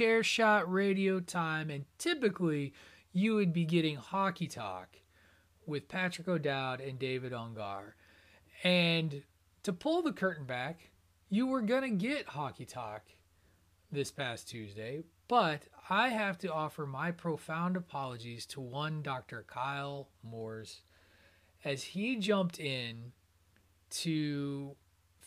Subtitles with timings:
[0.00, 1.68] Chair shot radio time.
[1.68, 2.72] And typically,
[3.12, 4.96] you would be getting hockey talk
[5.66, 7.92] with Patrick O'Dowd and David Ungar.
[8.64, 9.22] And
[9.62, 10.90] to pull the curtain back,
[11.28, 13.02] you were going to get hockey talk
[13.92, 19.44] this past Tuesday, but I have to offer my profound apologies to one Dr.
[19.46, 20.80] Kyle Moores
[21.62, 23.12] as he jumped in
[23.90, 24.76] to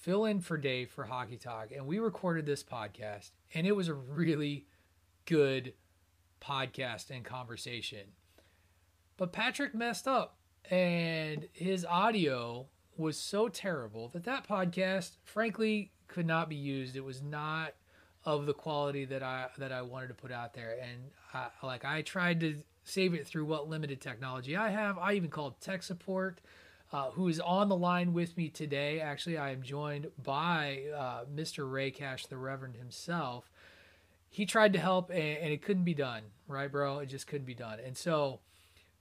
[0.04, 3.88] fill in for Dave for Hockey Talk, and we recorded this podcast, and it was
[3.88, 4.68] a really
[5.26, 5.74] good
[6.42, 8.08] podcast and conversation.
[9.16, 10.38] But Patrick messed up,
[10.70, 16.98] and his audio was so terrible that that podcast, frankly, could not be used.
[16.98, 17.74] It was not
[18.26, 21.86] of the quality that I that I wanted to put out there, and I, like
[21.86, 24.98] I tried to save it through what limited technology I have.
[24.98, 26.42] I even called tech support
[26.94, 29.02] uh, who is on the line with me today.
[29.02, 31.70] Actually, I am joined by uh, Mr.
[31.70, 33.50] Ray Cash, the Reverend himself.
[34.30, 37.00] He tried to help and, and it couldn't be done, right, bro?
[37.00, 37.80] It just couldn't be done.
[37.84, 38.42] And so,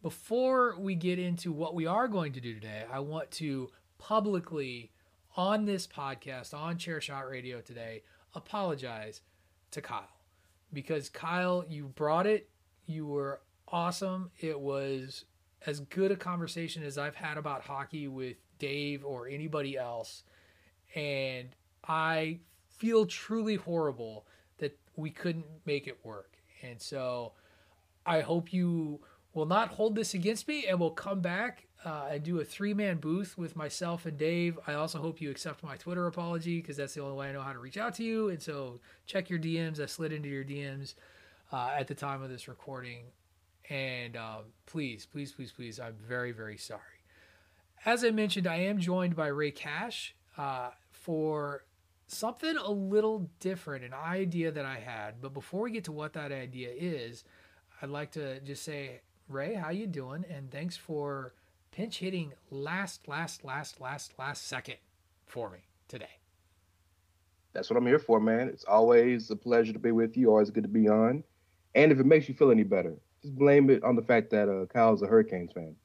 [0.00, 4.90] before we get into what we are going to do today, I want to publicly,
[5.36, 8.02] on this podcast, on Chair Shot Radio today,
[8.34, 9.20] apologize
[9.70, 10.08] to Kyle.
[10.72, 12.48] Because Kyle, you brought it.
[12.86, 14.30] You were awesome.
[14.40, 15.24] It was
[15.66, 20.24] as good a conversation as I've had about hockey with Dave or anybody else.
[20.94, 21.48] And
[21.86, 24.26] I feel truly horrible
[24.58, 26.36] that we couldn't make it work.
[26.62, 27.32] And so
[28.04, 29.00] I hope you
[29.34, 32.74] will not hold this against me and will come back uh, and do a three
[32.74, 34.58] man booth with myself and Dave.
[34.66, 37.42] I also hope you accept my Twitter apology because that's the only way I know
[37.42, 38.28] how to reach out to you.
[38.28, 39.80] And so check your DMs.
[39.80, 40.94] I slid into your DMs
[41.52, 43.04] uh, at the time of this recording.
[43.72, 46.80] And um, please, please, please, please, I'm very, very sorry.
[47.86, 51.64] As I mentioned, I am joined by Ray Cash uh, for
[52.06, 55.22] something a little different, an idea that I had.
[55.22, 57.24] But before we get to what that idea is,
[57.80, 60.26] I'd like to just say, Ray, how you doing?
[60.30, 61.32] And thanks for
[61.70, 64.76] pinch hitting last, last, last, last, last second
[65.24, 66.18] for me today.
[67.54, 68.48] That's what I'm here for, man.
[68.48, 70.28] It's always a pleasure to be with you.
[70.28, 71.24] Always good to be on.
[71.74, 74.48] And if it makes you feel any better, just blame it on the fact that
[74.48, 75.76] uh, Kyle's a Hurricanes fan.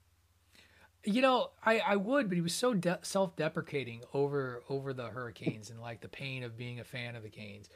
[1.04, 5.70] You know, I, I would, but he was so de- self-deprecating over over the Hurricanes
[5.70, 7.70] and like the pain of being a fan of the Canes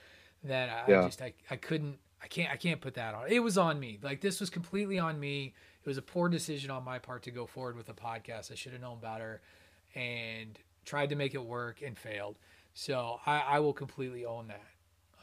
[0.44, 1.02] that I, Yeah.
[1.02, 3.28] I just I, I couldn't I can't I can't put that on.
[3.30, 4.00] It was on me.
[4.02, 5.54] Like this was completely on me.
[5.84, 8.52] It was a poor decision on my part to go forward with the podcast.
[8.52, 9.42] I should have known better
[9.96, 12.38] and tried to make it work and failed.
[12.74, 14.64] So I, I will completely own that.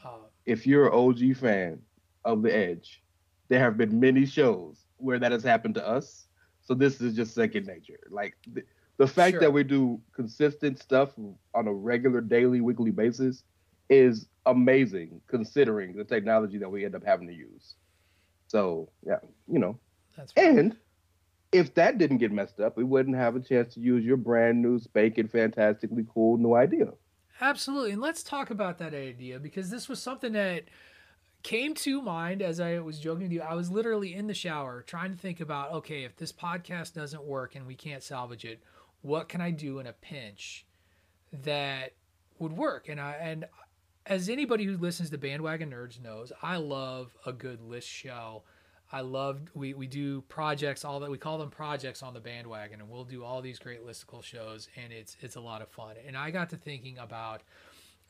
[0.03, 1.79] Uh, If you're an OG fan
[2.25, 3.01] of the Edge,
[3.49, 6.27] there have been many shows where that has happened to us.
[6.61, 7.99] So this is just second nature.
[8.09, 8.63] Like the,
[8.97, 9.39] the fact Sure.
[9.41, 11.11] that we do consistent stuff
[11.53, 13.43] on a regular, daily, weekly basis
[13.89, 17.75] is amazing considering the technology that we end up having to use.
[18.47, 19.19] So yeah,
[19.51, 19.79] you know,
[20.15, 20.47] that's right.
[20.47, 20.77] and
[21.51, 24.61] if that didn't get messed up, we wouldn't have a chance to use your brand
[24.61, 26.89] new, spanking, fantastically cool new idea.
[27.41, 27.91] Absolutely.
[27.93, 30.65] And let's talk about that idea because this was something that
[31.43, 33.41] came to mind as I was joking to you.
[33.41, 37.23] I was literally in the shower trying to think about okay, if this podcast doesn't
[37.23, 38.61] work and we can't salvage it,
[39.01, 40.65] what can I do in a pinch
[41.31, 41.93] that
[42.39, 42.89] would work?
[42.89, 43.45] And I and
[44.05, 48.43] as anybody who listens to Bandwagon Nerds knows, I love a good list show.
[48.91, 52.81] I love we we do projects all that we call them projects on the bandwagon
[52.81, 55.95] and we'll do all these great listicle shows and it's it's a lot of fun.
[56.05, 57.41] And I got to thinking about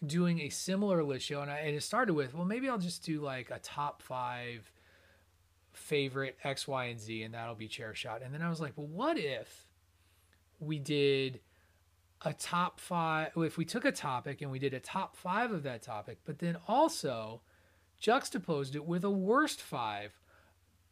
[0.05, 3.03] doing a similar list show and, I, and it started with well maybe I'll just
[3.03, 4.71] do like a top 5
[5.73, 8.21] favorite X Y and Z and that'll be chair shot.
[8.23, 9.67] And then I was like, well what if
[10.59, 11.41] we did
[12.21, 15.63] a top 5 if we took a topic and we did a top 5 of
[15.63, 17.41] that topic but then also
[17.99, 20.19] juxtaposed it with a worst 5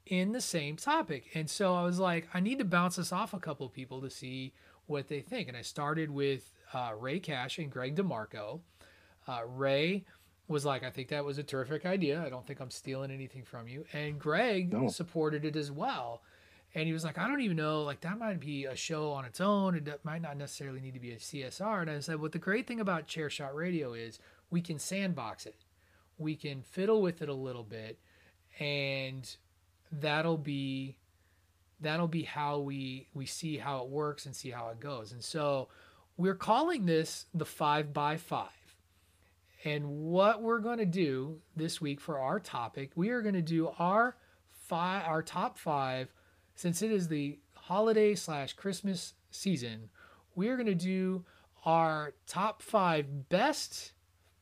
[0.09, 1.29] in the same topic.
[1.33, 4.01] And so I was like, I need to bounce this off a couple of people
[4.01, 4.53] to see
[4.85, 5.47] what they think.
[5.47, 8.61] And I started with uh, Ray Cash and Greg DeMarco.
[9.27, 10.05] Uh, Ray
[10.47, 12.23] was like, I think that was a terrific idea.
[12.25, 13.85] I don't think I'm stealing anything from you.
[13.93, 14.87] And Greg No.
[14.87, 16.21] supported it as well.
[16.73, 19.25] And he was like, I don't even know, like that might be a show on
[19.25, 19.75] its own.
[19.75, 21.81] It might not necessarily need to be a CSR.
[21.81, 24.19] And I said, what the great thing about Chair Shot Radio is
[24.49, 25.55] we can sandbox it.
[26.17, 27.99] We can fiddle with it a little bit
[28.59, 29.35] and
[29.91, 30.97] that'll be
[31.79, 35.23] that'll be how we we see how it works and see how it goes and
[35.23, 35.67] so
[36.17, 38.49] we're calling this the five by five
[39.63, 43.41] and what we're going to do this week for our topic we are going to
[43.41, 44.15] do our
[44.51, 46.11] five our top five
[46.55, 49.89] since it is the holiday slash christmas season
[50.35, 51.25] we are going to do
[51.65, 53.93] our top five best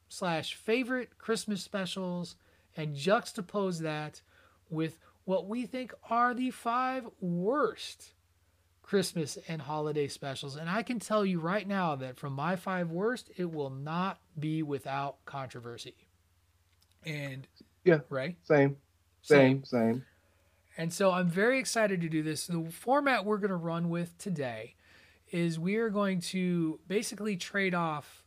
[0.09, 2.35] slash favorite christmas specials
[2.75, 4.21] and juxtapose that
[4.69, 8.13] with what we think are the five worst
[8.85, 10.55] Christmas and holiday specials.
[10.55, 14.19] And I can tell you right now that from my five worst, it will not
[14.39, 15.95] be without controversy.
[17.05, 17.47] And
[17.83, 17.99] Yeah.
[18.09, 18.37] right?
[18.43, 18.77] Same,
[19.21, 20.05] same, same.
[20.77, 22.47] And so I'm very excited to do this.
[22.47, 24.75] The format we're going to run with today
[25.31, 28.23] is we are going to basically trade off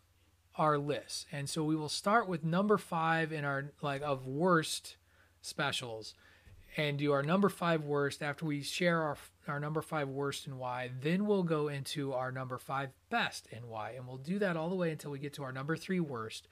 [0.56, 1.26] our lists.
[1.30, 4.96] And so we will start with number 5 in our like of worst
[5.40, 6.14] specials
[6.76, 9.16] and do our number 5 worst after we share our
[9.46, 10.90] our number 5 worst and why.
[11.00, 13.92] Then we'll go into our number 5 best and why.
[13.92, 16.48] And we'll do that all the way until we get to our number 3 worst.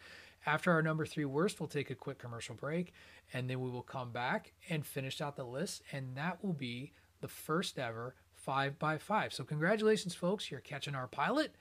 [0.47, 2.93] After our number 3 worst, we'll take a quick commercial break
[3.33, 6.93] and then we will come back and finish out the list and that will be
[7.21, 11.55] the first ever 5 by 5 so congratulations folks you're catching our pilot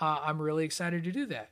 [0.00, 1.50] uh, i'm really excited to do that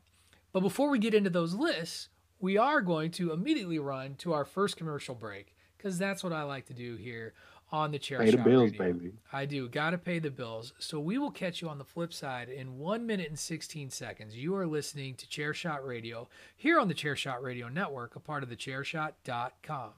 [0.52, 2.08] but before we get into those lists
[2.40, 6.42] we are going to immediately run to our first commercial break because that's what i
[6.42, 7.32] like to do here
[7.70, 8.92] on the chair Pay the bills, Radio.
[8.94, 9.12] baby.
[9.30, 9.68] I do.
[9.68, 10.72] Got to pay the bills.
[10.78, 14.34] So we will catch you on the flip side in one minute and 16 seconds.
[14.34, 18.20] You are listening to Chair Shot Radio here on the Chair Shot Radio Network, a
[18.20, 19.90] part of the chairshot.com.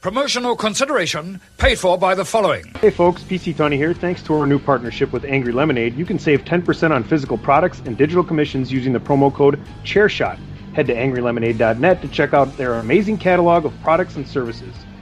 [0.00, 2.64] Promotional consideration paid for by the following.
[2.80, 3.92] Hey folks, PC Tony here.
[3.92, 7.82] Thanks to our new partnership with Angry Lemonade, you can save 10% on physical products
[7.84, 10.38] and digital commissions using the promo code ChairShot.
[10.72, 14.74] Head to angrylemonade.net to check out their amazing catalog of products and services.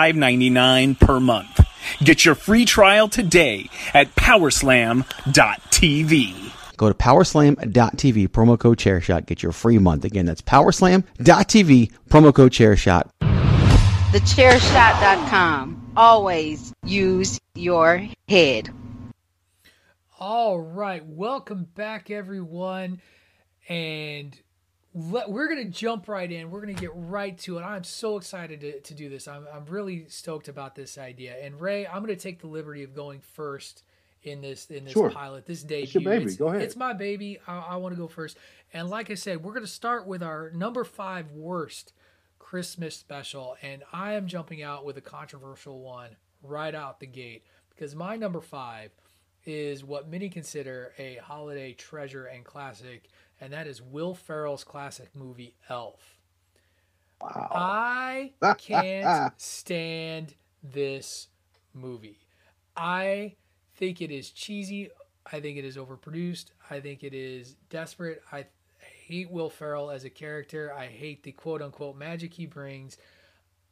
[0.00, 1.60] $5.99 per month.
[2.02, 5.04] Get your free trial today at powerslam.tv.
[6.76, 10.06] Go to powerslam.tv, promo code chairshot, get your free month.
[10.06, 13.10] Again, that's powerslam.tv, promo code chairshot.
[14.12, 15.92] TheChairShot.com.
[15.96, 18.70] Always use your head.
[20.18, 23.02] All right, welcome back, everyone,
[23.68, 24.34] and
[24.94, 26.50] let, we're gonna jump right in.
[26.50, 27.62] We're gonna get right to it.
[27.62, 29.28] I'm so excited to, to do this.
[29.28, 31.36] I'm I'm really stoked about this idea.
[31.42, 33.84] And Ray, I'm gonna take the liberty of going first
[34.22, 35.10] in this in this Sure.
[35.10, 35.46] pilot.
[35.46, 35.84] This debut.
[35.84, 36.24] It's your baby.
[36.24, 36.62] It's, Go ahead.
[36.62, 37.38] It's my baby.
[37.46, 38.36] I, I want to go first.
[38.72, 41.92] And like I said, we're gonna start with our number five worst
[42.38, 47.44] Christmas special, and I am jumping out with a controversial one right out the gate
[47.68, 48.90] because my number five
[49.46, 53.08] is what many consider a holiday treasure and classic,
[53.40, 56.18] and that is Will Ferrell's classic movie Elf.
[57.20, 57.48] Wow.
[57.52, 61.28] I can't stand this
[61.74, 62.18] movie.
[62.76, 63.34] I
[63.76, 64.90] think it is cheesy.
[65.30, 66.46] I think it is overproduced.
[66.70, 68.22] I think it is desperate.
[68.32, 68.46] I
[68.78, 70.72] hate Will Ferrell as a character.
[70.72, 72.96] I hate the quote unquote magic he brings.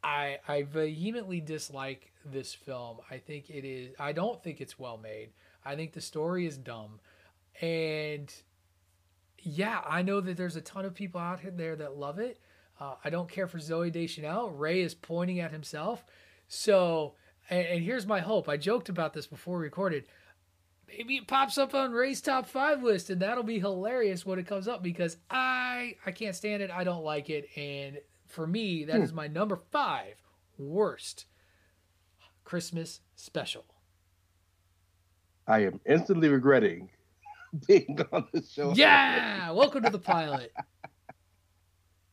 [0.03, 2.99] I I vehemently dislike this film.
[3.11, 5.31] I think it is I don't think it's well made.
[5.65, 7.01] I think the story is dumb.
[7.61, 8.33] And
[9.49, 12.41] yeah, I know that there's a ton of people out there that love it.
[12.81, 14.51] Uh, I don't care for Zooey Deschanel.
[14.51, 16.05] Ray is pointing at himself.
[16.47, 17.15] So,
[17.51, 18.49] and, and here's my hope.
[18.49, 20.05] I joked about this before we recorded.
[20.87, 24.47] Maybe it pops up on Ray's top five list, and that'll be hilarious when it
[24.47, 26.71] comes up because I I can't stand it.
[26.71, 29.17] I don't like it, and for me, that is Hmm.
[29.17, 30.15] my number five
[30.57, 31.27] worst
[32.45, 33.65] Christmas special.
[35.47, 36.91] I am instantly regretting
[37.69, 38.73] being on the show.
[38.73, 40.53] Yeah, welcome to the pilot.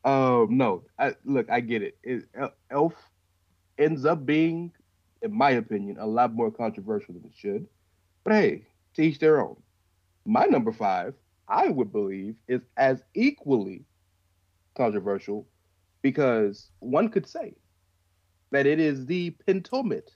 [0.03, 1.97] Um, no, I look, I get it.
[2.03, 2.23] it.
[2.69, 2.93] Elf
[3.77, 4.71] ends up being,
[5.21, 7.67] in my opinion, a lot more controversial than it should.
[8.23, 9.61] But hey, to each their own.
[10.25, 11.15] My number five,
[11.47, 13.85] I would believe, is as equally
[14.75, 15.47] controversial
[16.01, 17.55] because one could say
[18.51, 20.11] that it is the penultimate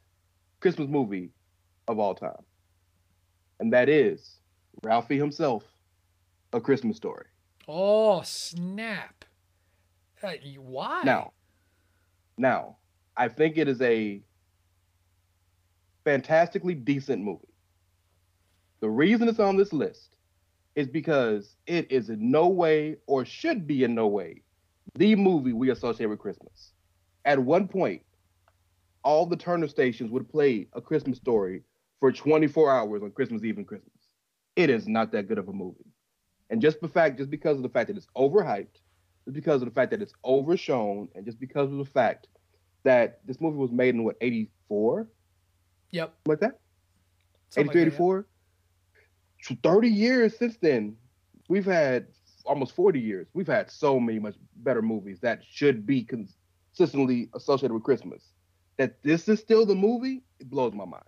[0.61, 1.31] Christmas movie
[1.87, 2.43] of all time.
[3.59, 4.38] And that is
[4.83, 5.63] Ralphie himself,
[6.53, 7.25] A Christmas Story.
[7.67, 9.25] Oh snap!
[10.23, 11.01] Uh, why?
[11.03, 11.33] Now,
[12.37, 12.77] now,
[13.15, 14.21] I think it is a
[16.03, 17.53] fantastically decent movie.
[18.79, 20.15] The reason it's on this list
[20.75, 24.43] is because it is in no way, or should be in no way,
[24.95, 26.71] the movie we associate with Christmas.
[27.25, 28.01] At one point,
[29.03, 31.63] all the Turner stations would play a Christmas story
[31.99, 33.98] for 24 hours on Christmas Eve and Christmas.
[34.55, 35.85] It is not that good of a movie.
[36.49, 38.77] And just the fact, just because of the fact that it's overhyped,
[39.25, 42.27] just because of the fact that it's overshown, and just because of the fact
[42.83, 45.07] that this movie was made in what 84,
[45.91, 46.13] Yep.
[46.25, 46.59] like that,
[47.49, 48.27] Something 83, like that, 84.
[49.41, 50.97] So 30 years since then,
[51.49, 52.07] we've had
[52.45, 53.27] almost 40 years.
[53.33, 58.31] We've had so many much better movies that should be consistently associated with Christmas.
[58.77, 61.03] That this is still the movie, it blows my mind.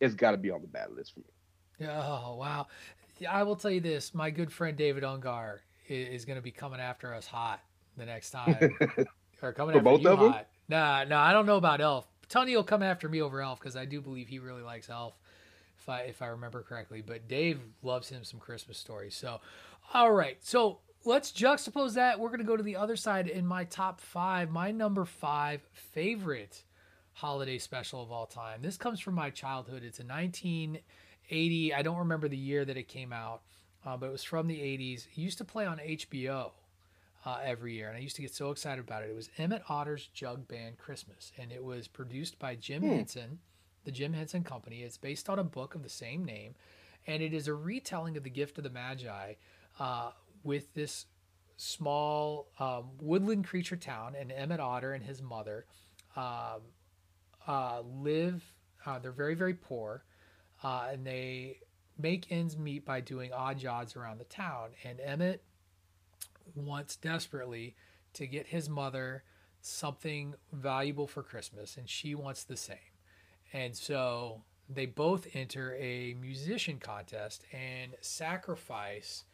[0.00, 1.26] It's got to be on the bad list for me.
[1.80, 2.66] Oh wow!
[3.28, 6.80] I will tell you this: my good friend David Ungar is going to be coming
[6.80, 7.60] after us hot
[7.96, 8.56] the next time,
[9.42, 10.48] or coming For after both you of hot.
[10.68, 12.06] Nah, nah, I don't know about Elf.
[12.28, 15.14] Tony will come after me over Elf because I do believe he really likes Elf,
[15.78, 17.02] if I if I remember correctly.
[17.02, 19.14] But Dave loves him some Christmas stories.
[19.14, 19.40] So,
[19.92, 22.18] all right, so let's juxtapose that.
[22.18, 24.50] We're going to go to the other side in my top five.
[24.50, 26.64] My number five favorite
[27.14, 28.62] holiday special of all time.
[28.62, 29.82] This comes from my childhood.
[29.84, 30.04] It's a
[31.32, 31.74] 1980.
[31.74, 33.42] I don't remember the year that it came out,
[33.84, 35.06] uh, but it was from the 80s.
[35.06, 36.52] It used to play on HBO
[37.24, 39.10] uh, every year, and I used to get so excited about it.
[39.10, 42.88] It was Emmett Otter's Jug Band Christmas, and it was produced by Jim Hmm.
[42.90, 43.38] Henson,
[43.84, 44.82] the Jim Henson Company.
[44.82, 46.54] It's based on a book of the same name,
[47.06, 49.34] and it is a retelling of the Gift of the Magi
[49.80, 50.10] uh,
[50.44, 51.06] with this
[51.56, 55.64] small um, woodland creature town, and Emmett Otter and his mother
[56.16, 56.60] um,
[57.46, 58.42] uh, live.
[58.84, 60.02] Uh, they're very very poor,
[60.62, 61.58] uh, and they
[61.98, 64.70] make ends meet by doing odd jobs around the town.
[64.84, 65.42] And Emmett
[66.54, 67.76] wants desperately
[68.14, 69.24] to get his mother
[69.60, 72.76] something valuable for Christmas, and she wants the same.
[73.52, 79.24] And so they both enter a musician contest and sacrifice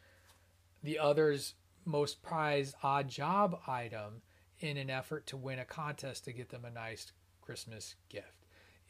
[0.83, 1.55] the other's
[1.85, 4.21] most prized odd job item
[4.59, 8.38] in an effort to win a contest to get them a nice Christmas gift.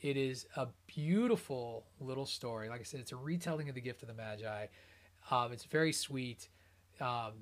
[0.01, 2.69] It is a beautiful little story.
[2.69, 4.67] Like I said, it's a retelling of the gift of the Magi.
[5.31, 6.47] Um, it's very sweet,
[7.01, 7.33] um,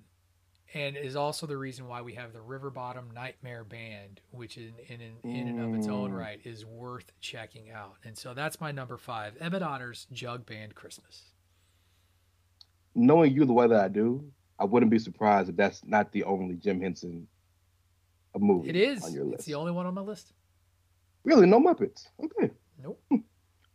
[0.74, 4.74] and is also the reason why we have the River Bottom Nightmare Band, which in
[4.88, 7.96] in, in, in and of its own right is worth checking out.
[8.04, 11.24] And so that's my number five, Emmett Otter's Jug Band Christmas.
[12.96, 16.24] knowing you the way that I do, I wouldn't be surprised if that's not the
[16.24, 17.28] only Jim Henson
[18.40, 19.04] movie It is.
[19.04, 20.34] on your It's the only one on my list.
[21.24, 22.08] Really, no Muppets.
[22.24, 22.52] Okay.
[22.82, 23.02] Nope.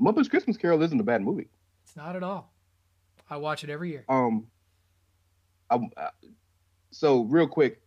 [0.01, 1.49] Muppets Christmas Carol isn't a bad movie.
[1.85, 2.53] It's not at all.
[3.29, 4.05] I watch it every year.
[4.09, 4.47] Um,
[5.71, 6.11] I, uh,
[6.91, 7.81] so real quick.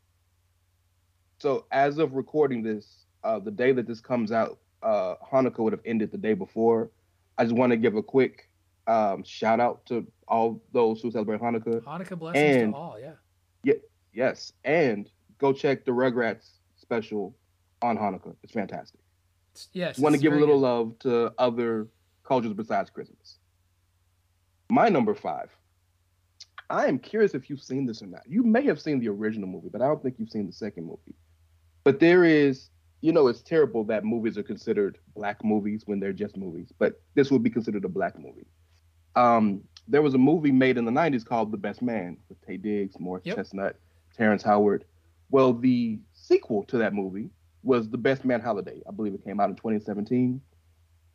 [1.40, 5.74] So as of recording this, uh, the day that this comes out, uh, Hanukkah would
[5.74, 6.90] have ended the day before.
[7.38, 8.50] I just want to give a quick
[8.88, 11.82] um, shout out to all those who celebrate Hanukkah.
[11.82, 12.98] Hanukkah blessings And- to all.
[13.00, 13.12] Yeah.
[13.64, 13.74] Yeah,
[14.14, 15.10] yes, and
[15.40, 17.36] go check the Rugrats special
[17.82, 18.36] on Hanukkah.
[18.44, 19.00] It's fantastic.
[19.74, 19.98] Yes.
[20.00, 20.62] want to give a little good.
[20.62, 21.88] love to other
[22.24, 23.38] cultures besides Christmas.
[24.70, 25.50] My number five.
[26.70, 28.24] I am curious if you've seen this or not.
[28.28, 30.86] You may have seen the original movie, but I don't think you've seen the second
[30.86, 31.14] movie.
[31.84, 32.70] But there is,
[33.02, 37.00] you know, it's terrible that movies are considered black movies when they're just movies, but
[37.14, 38.48] this would be considered a black movie.
[39.16, 42.60] Um, there was a movie made in the 90s called The Best Man with Taye
[42.60, 43.36] Diggs, Morris Yep.
[43.36, 43.76] Chestnut,
[44.18, 44.86] Terrence Howard.
[45.30, 47.30] Well, the sequel to that movie
[47.66, 48.82] was The Best Man Holiday.
[48.88, 50.40] I believe it came out in 2017,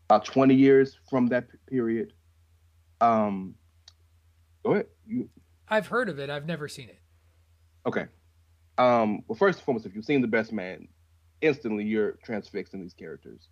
[0.08, 2.12] about 20 years from that period.
[3.00, 3.54] Um,
[4.64, 4.86] go ahead.
[5.06, 5.28] You,
[5.68, 6.28] I've heard of it.
[6.28, 6.98] I've never seen it.
[7.86, 8.06] Okay.
[8.76, 10.88] Um, well, first and foremost, if you've seen The Best Man,
[11.40, 13.48] instantly you're transfixed in these characters.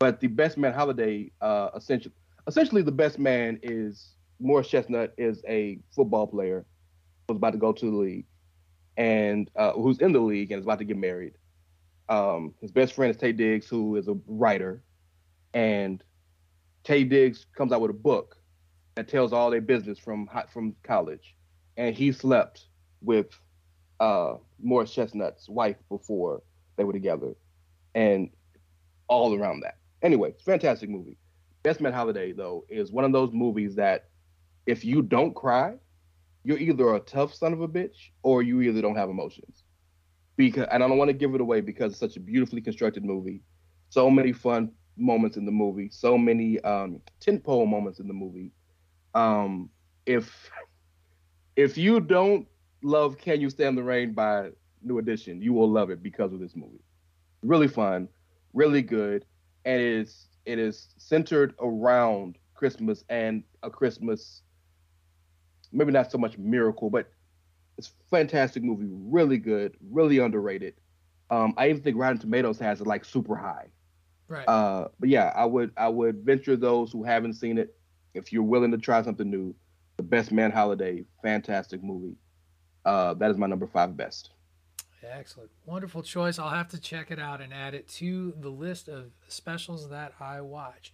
[0.00, 2.14] But The Best Man Holiday, uh, essentially,
[2.48, 6.66] essentially, The Best Man is Morris Chestnut is a football player
[7.28, 8.26] who's about to go to the league,
[8.96, 11.34] and uh, who's in the league and is about to get married.
[12.12, 14.82] Um, his best friend is Taye Diggs, who is a writer,
[15.54, 16.04] and
[16.84, 18.36] Taye Diggs comes out with a book
[18.96, 21.34] that tells all their business from from college,
[21.78, 22.66] and he slept
[23.00, 23.28] with
[23.98, 26.42] uh, Morris Chestnut's wife before
[26.76, 27.34] they were together,
[27.94, 28.28] and
[29.08, 29.78] all around that.
[30.02, 31.16] Anyway, fantastic movie.
[31.62, 34.10] Best Man Holiday though is one of those movies that
[34.66, 35.76] if you don't cry,
[36.44, 39.61] you're either a tough son of a bitch or you either don't have emotions.
[40.36, 43.04] Because and I don't want to give it away because it's such a beautifully constructed
[43.04, 43.42] movie.
[43.90, 48.52] So many fun moments in the movie, so many um tentpole moments in the movie.
[49.14, 49.70] Um
[50.06, 50.50] if
[51.56, 52.46] if you don't
[52.82, 54.50] love Can You Stand the Rain by
[54.82, 56.82] New Edition, you will love it because of this movie.
[57.42, 58.08] Really fun,
[58.52, 59.24] really good,
[59.64, 64.42] and it is it is centered around Christmas and a Christmas
[65.72, 67.10] maybe not so much miracle, but
[67.78, 70.74] it's a fantastic movie, really good, really underrated.
[71.30, 73.68] Um, I even think Rotten Tomatoes has it like super high.
[74.28, 74.48] Right.
[74.48, 77.74] Uh, but yeah, I would I would venture those who haven't seen it,
[78.14, 79.54] if you're willing to try something new,
[79.96, 82.16] The Best Man Holiday, fantastic movie.
[82.84, 84.30] Uh, that is my number five best.
[85.02, 85.50] Excellent.
[85.66, 86.38] Wonderful choice.
[86.38, 90.12] I'll have to check it out and add it to the list of specials that
[90.20, 90.92] I watch.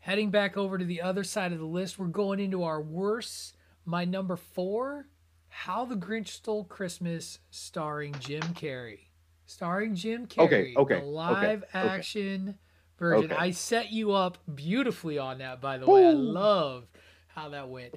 [0.00, 3.56] Heading back over to the other side of the list, we're going into our worst.
[3.84, 5.06] My number four,
[5.48, 9.00] How the Grinch Stole Christmas, starring Jim Carrey.
[9.46, 10.44] Starring Jim Carrey.
[10.44, 11.78] Okay, okay, The live okay.
[11.78, 12.58] action
[12.98, 13.32] version.
[13.32, 13.40] Okay.
[13.40, 16.06] I set you up beautifully on that, by the way.
[16.06, 16.86] I love
[17.28, 17.94] how that went.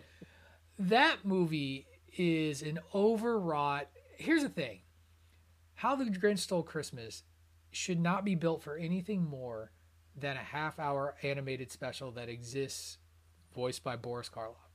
[0.79, 1.87] That movie
[2.17, 3.87] is an overwrought.
[4.17, 4.79] Here's the thing
[5.75, 7.23] How the Grinch Stole Christmas
[7.71, 9.71] should not be built for anything more
[10.15, 12.97] than a half hour animated special that exists
[13.53, 14.70] voiced by Boris Karloff.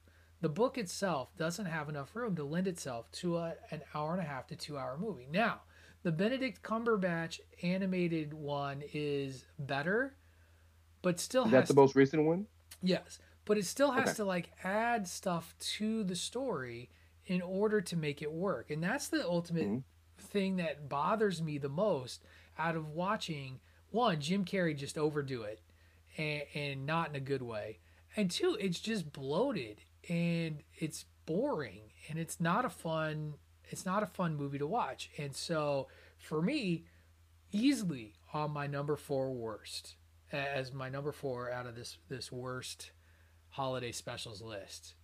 [0.47, 4.21] The book itself doesn't have enough room to lend itself to a, an hour and
[4.23, 5.27] a half to two hour movie.
[5.29, 5.63] Now,
[6.05, 10.15] the Benedict Cumberbatch animated one is better,
[11.03, 12.47] but still Is has that the to- most recent one?
[12.81, 14.15] Yes, but it still has Okay.
[14.19, 16.91] to like add stuff to the story
[17.27, 18.71] in order to make it work.
[18.71, 19.83] And that's the ultimate Mhm.
[20.17, 22.23] thing that bothers me the most
[22.57, 23.59] out of watching
[23.91, 25.61] one, Jim Carrey just overdo it
[26.17, 27.81] and, and not in a good way.
[28.15, 33.35] And two, it's just bloated and it's boring and it's not a fun
[33.69, 35.11] it's not a fun movie to watch.
[35.19, 35.89] And so
[36.19, 36.85] for me,
[37.53, 39.97] easily on my number four worst
[40.33, 42.91] as my number four out of this this worst
[43.51, 44.95] holiday specials list.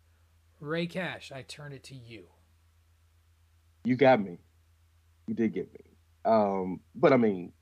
[0.61, 2.27] Ray Cash, I turn it to you.
[3.85, 4.38] You got me.
[5.27, 5.81] You did get me.
[6.25, 7.53] Um, but I mean,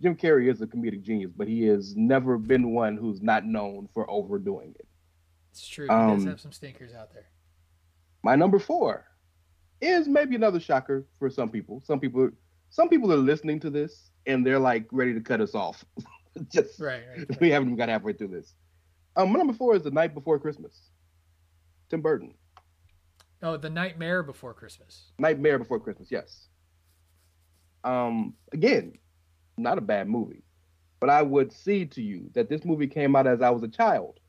[0.00, 3.88] Jim Carrey is a comedic genius, but he has never been one who's not known
[3.92, 4.85] for overdoing it.
[5.56, 5.86] It's true.
[5.86, 7.30] Does Um, have some stinkers out there.
[8.22, 9.06] My number four
[9.80, 11.80] is maybe another shocker for some people.
[11.82, 12.28] Some people,
[12.68, 15.82] some people are listening to this and they're like ready to cut us off.
[16.52, 17.40] Just Right, right.
[17.40, 18.52] we haven't even got halfway through this.
[19.16, 20.90] Um, my number four is The Night Before Christmas.
[21.88, 22.34] Tim Burton.
[23.42, 25.12] Oh, The Nightmare Before Christmas.
[25.18, 26.48] Nightmare Before Christmas, yes.
[27.82, 28.98] Um, again,
[29.56, 30.42] not a bad movie,
[31.00, 33.68] but I would see to you that this movie came out as I was a
[33.68, 34.20] child,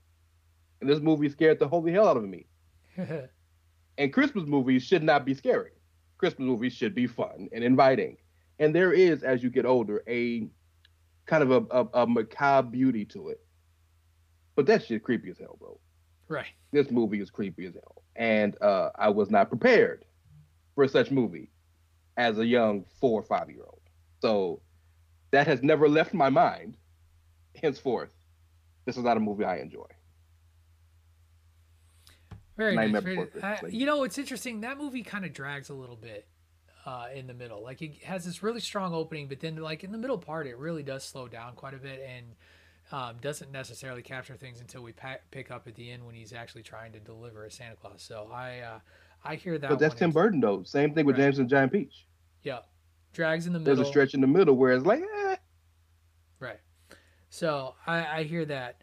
[0.81, 2.47] and this movie scared the holy hell out of me.
[3.97, 5.71] And Christmas movies should not be scary.
[6.17, 8.17] Christmas movies should be fun and inviting.
[8.59, 10.47] And there is, as you get older, a
[11.25, 13.41] kind of a, a, a macabre beauty to it.
[14.55, 15.79] But that shit creepy as hell, bro.
[16.27, 16.47] Right.
[16.71, 18.03] This movie is creepy as hell.
[18.15, 20.05] And uh, I was not prepared
[20.75, 21.49] for such movie
[22.17, 23.81] as a young four or five year old.
[24.21, 24.61] So
[25.31, 26.77] that has never left my mind.
[27.61, 28.13] Henceforth,
[28.85, 29.87] this is not a movie I enjoy.
[32.57, 33.25] Very Nightmare nice.
[33.27, 33.73] Before I, Christmas.
[33.73, 34.61] you know, it's interesting.
[34.61, 36.27] That movie kind of drags a little bit
[36.85, 37.61] uh, in the middle.
[37.63, 40.57] Like it has this really strong opening, but then like in the middle part, it
[40.57, 42.25] really does slow down quite a bit and
[42.91, 46.33] um, doesn't necessarily capture things until we pa- pick up at the end when he's
[46.33, 48.01] actually trying to deliver a Santa Claus.
[48.01, 48.79] So I uh,
[49.23, 49.69] I hear that.
[49.69, 50.63] but that's Tim Burton, though.
[50.63, 51.25] Same thing with Right.
[51.25, 52.05] James and Giant Peach.
[52.43, 52.59] Yeah,
[53.13, 53.75] drags in the middle.
[53.75, 55.35] There's a stretch in the middle where it's like, eh.
[56.39, 56.59] Right.
[57.29, 58.81] So I, I hear that.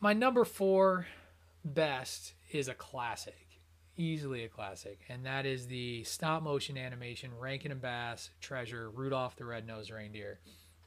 [0.00, 1.06] My number four
[1.64, 3.60] best is a classic,
[3.96, 9.36] easily a classic, and that is the stop motion animation Rankin and Bass Treasure Rudolph
[9.36, 10.40] the Red-Nosed Reindeer.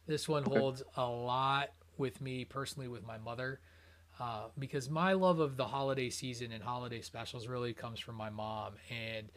[0.05, 0.51] This one Okay.
[0.51, 3.59] holds a lot with me personally with my mother.
[4.19, 8.29] Uh, because my love of the holiday season and holiday specials really comes from my
[8.29, 9.31] mom and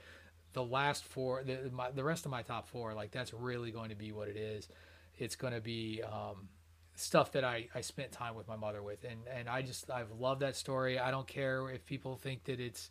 [0.52, 3.88] the last four the, my, the rest of my top four like that's really going
[3.88, 4.68] to be what it is
[5.16, 6.48] it's going to be um,
[6.96, 9.04] stuff that I, I spent time with my mother with.
[9.04, 10.98] And and I just I've loved that story.
[10.98, 12.90] I don't care if people think that it's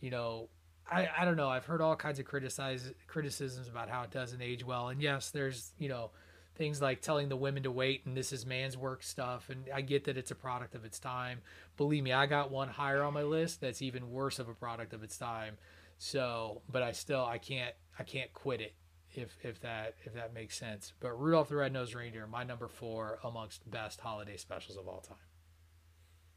[0.00, 0.48] you know
[0.90, 1.48] I, I don't know.
[1.48, 4.88] I've heard all kinds of criticize criticisms about how it doesn't age well.
[4.88, 6.10] And yes there's you know
[6.54, 9.50] things like telling the women to wait and this is man's work stuff.
[9.50, 11.40] And I get that it's a product of its time.
[11.76, 14.92] Believe me I got one higher on my list that's even worse of a product
[14.92, 15.56] of its time.
[15.98, 18.74] So but I still I can't I can't quit it
[19.16, 23.18] if if that if that makes sense but Rudolph the Red-Nosed Reindeer my number 4
[23.24, 25.16] amongst best holiday specials of all time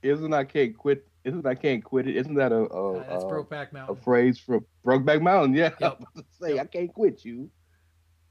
[0.02, 1.06] isn't I can't quit?
[1.26, 2.16] Isn't I can't quit it?
[2.16, 5.54] Isn't that a a, Uh, that's a- Brokeback a Mountain phrase from Brokeback Mountain?
[5.56, 6.00] Yeah, I Yep.
[6.00, 7.50] was about to say I can't quit you.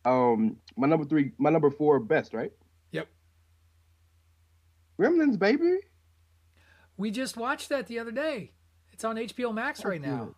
[0.07, 2.51] Um, my number three, my number four, best, right?
[2.93, 3.07] Yep.
[4.99, 5.79] Gremlins, baby.
[6.97, 8.53] we just watched that the other day
[8.93, 10.35] it's on HBO Max right now.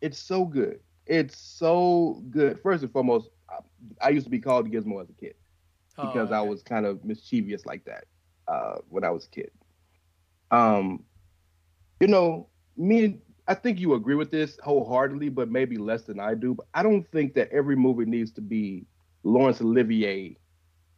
[0.00, 0.80] It's so good.
[1.10, 2.60] It's so good.
[2.62, 5.34] First and foremost, I, I used to be called Gizmo as a kid
[5.98, 8.04] Oh, because I was kind of mischievous like that
[8.48, 9.50] uh, when I was a kid.
[10.50, 11.04] Um,
[12.00, 16.20] you know, me, and I think you agree with this wholeheartedly, but maybe less than
[16.20, 16.54] I do.
[16.54, 18.86] But I don't think that every movie needs to be
[19.24, 20.36] Laurence Olivier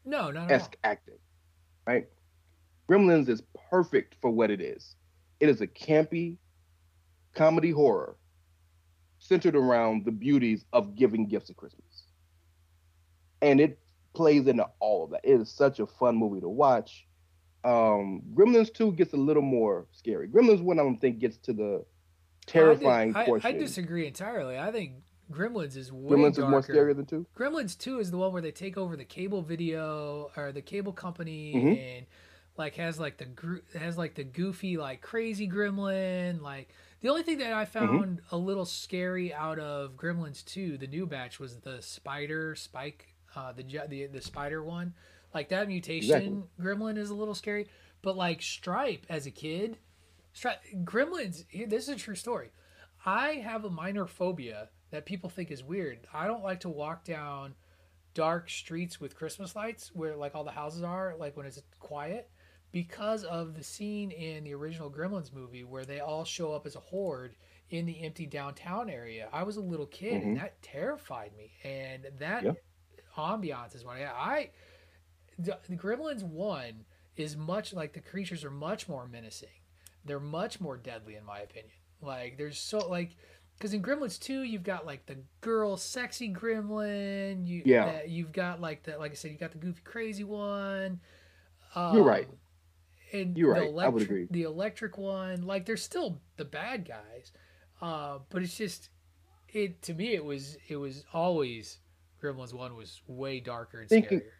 [0.05, 1.19] no not esque acting,
[1.87, 2.09] right?
[2.91, 4.97] Gremlins is perfect for what it is.
[5.41, 6.39] It is a campy
[7.35, 8.17] comedy horror
[9.33, 12.03] centered around the beauties of giving gifts at Christmas.
[13.41, 13.79] And it
[14.13, 15.23] plays into all of that.
[15.25, 17.07] It is such a fun movie to watch.
[17.65, 20.29] Um, Gremlins 2 gets a little more scary.
[20.29, 21.85] Gremlins 1, I don't think, gets to the
[22.47, 23.49] terrifying I, did- I- portion.
[23.57, 24.97] I, disagree entirely I think
[25.33, 26.43] Gremlins is way Gremlins darker.
[26.43, 27.27] is more scary than 2?
[27.35, 30.93] Gremlins 2 is the one where they take over the cable video or the cable
[30.93, 31.79] company Mhm.
[31.99, 32.07] and
[32.59, 36.69] like has like the has like the goofy like crazy gremlin like
[37.03, 37.73] the only thing that I Mm-hmm.
[37.99, 43.15] found a little scary out of Gremlins 2 the new batch was the spider spike
[43.37, 44.95] uh the the the spider one
[45.35, 47.69] like that mutation gremlin is a little scary
[48.03, 49.79] but like Stripe as a kid
[50.33, 52.51] Stripe Gremlins this is a true story
[53.05, 56.07] I have a minor phobia that people think is weird.
[56.15, 57.55] I don't like to walk down
[58.15, 62.31] dark streets with Christmas lights where like all the houses are, like when it's quiet,
[62.73, 66.77] because of the scene in the original Gremlins movie where they all show up as
[66.77, 67.37] a horde
[67.71, 69.29] in the empty downtown area.
[69.33, 70.37] I was a little kid and Mhm.
[70.37, 71.53] that terrified me.
[71.65, 72.53] And that Yeah.
[73.17, 74.51] ambiance is what I, I
[75.39, 76.85] the, the Gremlins one
[77.17, 79.49] is much like the creatures are much more menacing.
[80.05, 81.73] They're much more deadly in my opinion.
[82.01, 83.17] Like there's so like
[83.59, 87.85] because in Gremlins 2 you've got like the girl sexy gremlin, you Yeah.
[87.85, 91.01] uh, you've got like the like I said you got the goofy crazy one.
[91.75, 92.29] Um, You're right.
[93.13, 93.69] And You're the right.
[93.69, 94.27] I would electric- agree.
[94.31, 97.33] The electric one, like they're still the bad guys,
[97.81, 98.89] uh, but it's just
[99.49, 101.79] it to me it was it was always
[102.23, 104.31] Gremlins one was way darker and Thinking- scarier.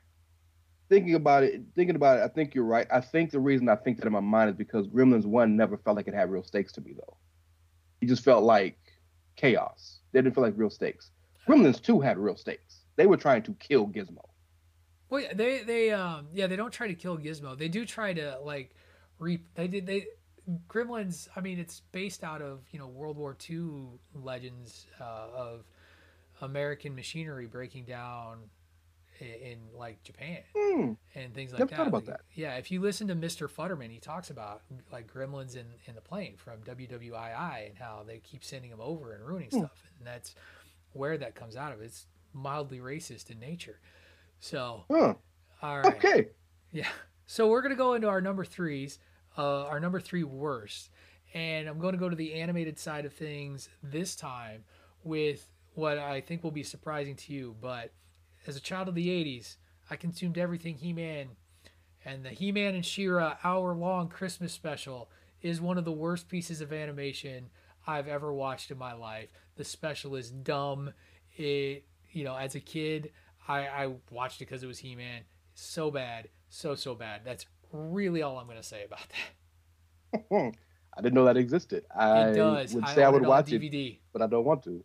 [0.89, 2.87] thinking about it, thinking about it, I think you're right.
[2.91, 5.77] I think the reason I think that in my mind is because Gremlins One never
[5.77, 7.17] felt like it had real stakes to me, though.
[8.01, 8.79] It just felt like
[9.37, 10.01] chaos.
[10.13, 11.11] They didn't feel like real stakes.
[11.49, 12.85] Gremlins Two had real stakes.
[12.97, 14.23] They were trying to kill Gizmo.
[15.13, 17.57] Well, they they um yeah they don't try to kill Gizmo.
[17.57, 18.75] They do try to like
[19.19, 20.07] re they did they
[20.69, 21.29] Gremlins.
[21.37, 25.65] I mean, it's based out of you know World War II legends uh, of
[26.41, 28.39] American machinery breaking down
[29.21, 30.93] in, in like Japan Hmm.
[31.15, 31.77] and things like Never that.
[31.77, 32.21] thought about Like, that.
[32.35, 33.49] Yeah, if you listen to Mr.
[33.49, 38.19] Futterman, he talks about like gremlins in, in the plane from WWII and how they
[38.21, 39.59] keep sending them over and ruining Hmm.
[39.59, 39.85] stuff.
[39.99, 40.35] And that's
[40.95, 41.83] where that comes out of.
[41.83, 43.79] It's mildly racist in nature.
[44.43, 45.15] So, Huh.
[45.63, 45.97] all right.
[45.99, 46.27] Okay.
[46.73, 46.89] Yeah.
[47.27, 48.99] So we're gonna go into our number threes,
[49.39, 50.91] uh, our number three worst,
[51.33, 54.65] and I'm going to go to the animated side of things this time
[55.05, 57.55] with what I think will be surprising to you.
[57.61, 57.93] But
[58.45, 61.29] as a child of the '80s, I consumed everything He-Man,
[62.05, 65.09] and the He-Man and She-Ra hour-long Christmas special
[65.41, 67.49] is one of the worst pieces of animation
[67.87, 69.31] I've ever watched in my life.
[69.55, 70.93] The special is dumb.
[71.37, 73.13] It, you know, as a kid,
[73.49, 75.23] I, I watched it because it was He-Man.
[75.55, 77.23] So bad, so so bad.
[77.25, 79.01] That's really all I'm going to say about
[80.11, 80.23] that.
[80.97, 81.85] I didn't know that existed.
[81.95, 82.75] I it does.
[82.75, 84.85] would say I own would it watch it, but I don't want to.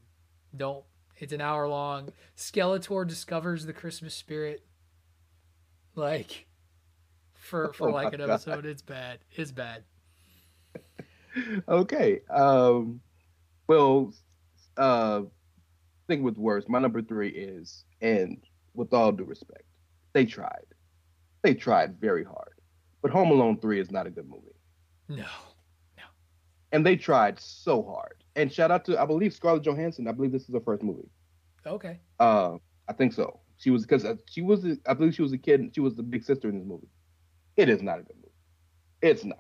[0.56, 0.84] Don't.
[1.18, 2.10] It's an hour long.
[2.38, 4.64] Skeletor discovers the Christmas spirit.
[5.96, 6.48] Like,
[7.34, 8.30] for for Oh like an God.
[8.30, 9.20] episode, it's bad.
[9.32, 9.84] It's bad.
[11.68, 12.22] okay.
[12.30, 13.02] Um,
[13.68, 14.14] well,
[14.78, 15.24] uh,
[16.08, 18.38] thing with worst, my number three is, and
[18.78, 19.64] with all due respect,
[20.14, 20.66] they tried.
[21.44, 22.54] They tried very hard.
[23.02, 24.56] But Home Alone 3 is not a good movie.
[25.10, 25.26] No.
[25.98, 26.04] No.
[26.72, 28.24] And they tried so hard.
[28.36, 30.08] And shout out to, I believe, Scarlett Johansson.
[30.08, 31.10] I believe this is her first movie.
[31.66, 32.00] Okay.
[32.20, 33.40] Uh, I think so.
[33.58, 35.60] She was, because she was, I believe she was a kid.
[35.60, 36.88] and She was the big sister in this movie.
[37.56, 38.32] It is not a good movie.
[39.02, 39.40] It's not.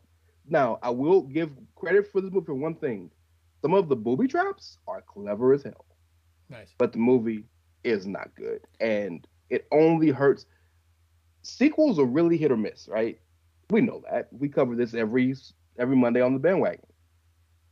[0.49, 3.11] Now, I will give credit for this movie for one thing.
[3.61, 5.85] Some of the booby traps are clever as hell,
[6.49, 6.73] Nice.
[6.77, 7.43] but the movie
[7.83, 8.61] is not good.
[8.79, 10.45] And it only hurts.
[11.41, 13.19] Sequels are really hit or miss, right?
[13.69, 14.27] We know that.
[14.31, 15.35] We cover this every
[15.77, 16.85] every Monday on the bandwagon.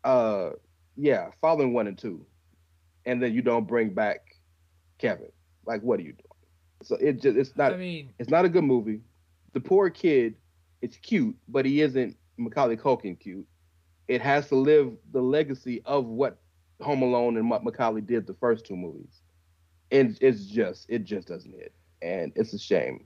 [0.04, 0.52] Uh
[0.96, 2.26] yeah, following one and two.
[3.06, 4.22] And then you don't bring back
[4.98, 5.32] Kevin.
[5.66, 6.36] Like what are you doing?
[6.84, 9.02] So it just it's not I mean, it's not a good movie.
[9.54, 10.36] The poor kid,
[10.82, 13.48] it's cute, but he isn't Macaulay Culkin cute.
[14.08, 16.38] It has to live the legacy of what
[16.82, 19.22] Home Alone and what Macaulay did the first two movies.
[19.92, 21.74] And it's just, it just doesn't hit.
[22.02, 23.06] And it's a shame.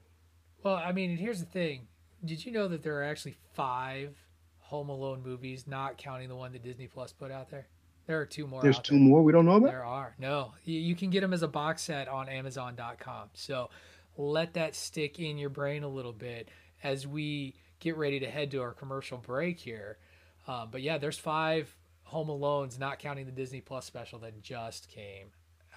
[0.63, 1.87] well, I mean, and here's the thing.
[2.23, 4.15] Did you know that there are actually five
[4.59, 7.67] Home Alone movies, not counting the one that Disney Plus put out there?
[8.07, 8.61] There are two more.
[8.61, 9.03] There's two there.
[9.03, 9.69] more we don't know about?
[9.69, 10.15] There are.
[10.17, 13.29] No, you, you can get them as a box set on Amazon.com.
[13.33, 13.69] So
[14.17, 16.49] let that stick in your brain a little bit
[16.83, 19.97] as we get ready to head to our commercial break here.
[20.47, 24.89] Um, but yeah, there's five Home Alones, not counting the Disney Plus special that just
[24.89, 25.29] came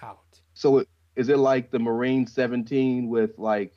[0.03, 0.39] out.
[0.53, 3.73] So it, is it like the Marine 17 with like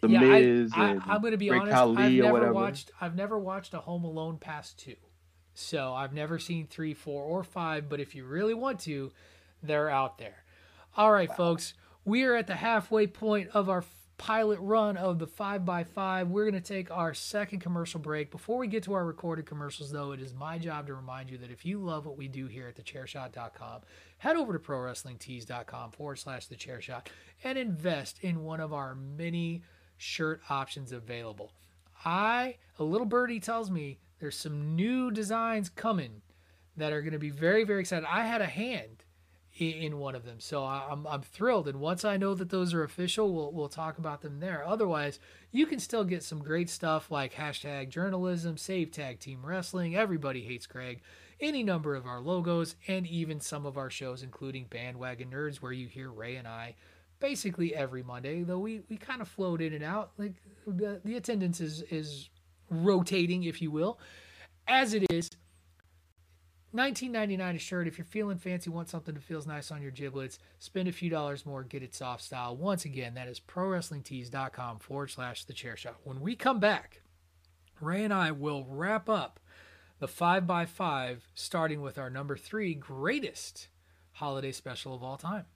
[0.00, 1.74] the yeah, Miz I, and I, I'm going to be Great honest.
[1.74, 2.90] Khali I've never watched.
[3.00, 4.96] I've never watched a Home Alone past two,
[5.54, 7.88] so I've never seen three, four, or five.
[7.88, 9.12] But if you really want to,
[9.62, 10.44] they're out there.
[10.96, 13.82] All right, folks, we are at the halfway point of our
[14.18, 16.28] pilot run of the five by five.
[16.28, 18.30] We're going to take our second commercial break.
[18.30, 21.38] Before we get to our recorded commercials, though, it is my job to remind you
[21.38, 23.80] that if you love what we do here at thechairshot.com,
[24.18, 27.08] head over to prowrestlingtees.com forward slash the chair shot
[27.44, 29.62] and invest in one of our many
[29.96, 31.52] shirt options available.
[32.04, 36.22] I, a little birdie tells me there's some new designs coming
[36.76, 38.06] that are going to be very, very excited.
[38.08, 39.04] I had a hand
[39.60, 41.68] in one of them, so I'm, I'm thrilled.
[41.68, 44.66] And once I know that those are official, we'll, we'll talk about them there.
[44.66, 45.18] Otherwise,
[45.52, 50.42] you can still get some great stuff like hashtag journalism, save tag team wrestling, everybody
[50.42, 51.02] hates Craig,
[51.40, 55.72] any number of our logos, and even some of our shows, including Bandwagon Nerds, where
[55.72, 56.74] you hear Ray and I
[57.20, 60.12] basically every Monday, though we, we kind of float in and out.
[60.18, 60.34] Like
[60.66, 62.30] the, the attendance is, is
[62.70, 63.98] rotating, if you will,
[64.66, 65.30] as it is.
[66.74, 67.88] 19.99 a shirt.
[67.88, 71.08] If you're feeling fancy, want something that feels nice on your giblets, spend a few
[71.08, 72.56] dollars more, get it soft style.
[72.56, 75.96] Once again, that is prowrestlingtees.com forward slash the chair shot.
[76.04, 77.00] When we come back,
[77.80, 79.40] Ray and I will wrap up
[79.98, 83.68] the 5x5, starting with our number three greatest
[84.12, 85.46] holiday special of all time.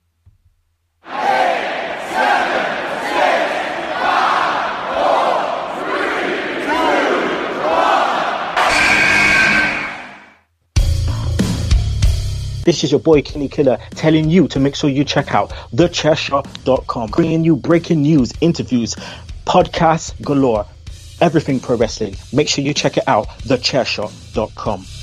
[12.63, 17.09] This is your boy Kenny Killer telling you to make sure you check out thechairshot.com,
[17.09, 18.95] bringing you breaking news, interviews,
[19.45, 20.65] podcasts galore,
[21.19, 22.15] everything pro wrestling.
[22.31, 25.02] Make sure you check it out, thechairshot.com.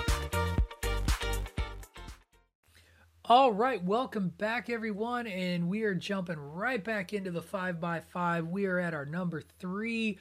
[3.33, 8.01] All right, welcome back, everyone, and we are jumping right back into the five by
[8.01, 8.49] five.
[8.49, 10.19] We are at our number three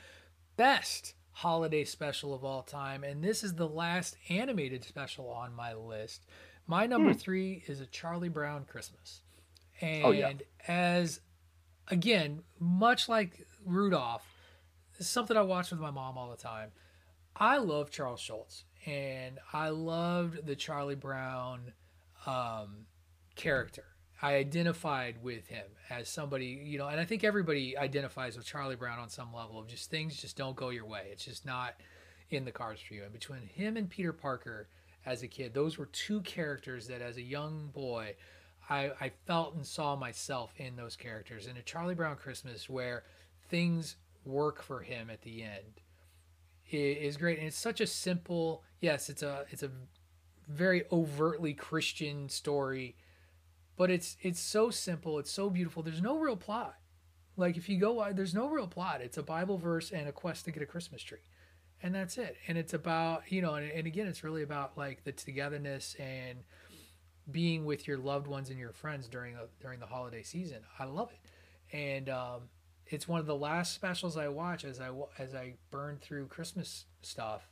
[0.56, 5.74] best holiday special of all time, and this is the last animated special on my
[5.74, 6.24] list.
[6.68, 7.18] My number Hmm.
[7.18, 9.22] three is a Charlie Brown Christmas,
[9.80, 10.32] and Oh, yeah.
[10.68, 11.20] as
[11.88, 14.24] again, much like Rudolph,
[15.00, 16.70] it's something I watch with my mom all the time.
[17.34, 21.72] I love Charles Schulz, and I loved the Charlie Brown
[22.26, 22.86] um,
[23.40, 23.85] character.
[24.22, 28.76] I identified with him as somebody, you know, and I think everybody identifies with Charlie
[28.76, 31.09] Brown on some level of just things just don't go your way.
[31.11, 31.74] It's just not
[32.29, 33.03] in the cards for you.
[33.03, 34.68] And between him and Peter Parker
[35.07, 38.14] as a kid, those were two characters that as a young boy,
[38.68, 41.46] I, I felt and saw myself in those characters.
[41.46, 43.05] And a Charlie Brown Christmas where
[43.48, 45.81] things work for him at the end
[46.70, 47.38] is great.
[47.38, 49.70] And it's such a simple, yes, it's a it's a
[50.46, 52.96] very overtly Christian story,
[53.80, 55.82] but it's it's so simple, it's so beautiful.
[55.82, 56.74] There's no real plot.
[57.38, 59.00] Like if you go, uh, there's no real plot.
[59.00, 61.24] It's a Bible verse and a quest to get a Christmas tree,
[61.82, 62.36] and that's it.
[62.46, 66.40] And it's about you know, and, and again, it's really about like the togetherness and
[67.30, 70.58] being with your loved ones and your friends during the during the holiday season.
[70.78, 72.40] I love it, and um,
[72.86, 76.84] it's one of the last specials I watch as I as I burn through Christmas
[77.00, 77.48] stuff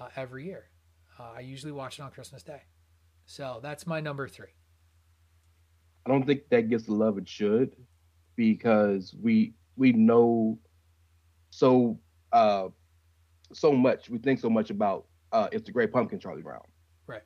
[0.00, 0.70] uh, every year.
[1.18, 2.62] Uh, I usually watch it on Christmas Day,
[3.26, 4.54] so that's my number three.
[6.10, 7.76] I don't think that gets the love it should
[8.34, 10.58] because we we know
[11.50, 12.00] so
[12.32, 12.66] uh
[13.52, 14.10] so much.
[14.10, 16.64] We think so much about uh it's the Great Pumpkin, Charlie Brown.
[17.06, 17.22] Right.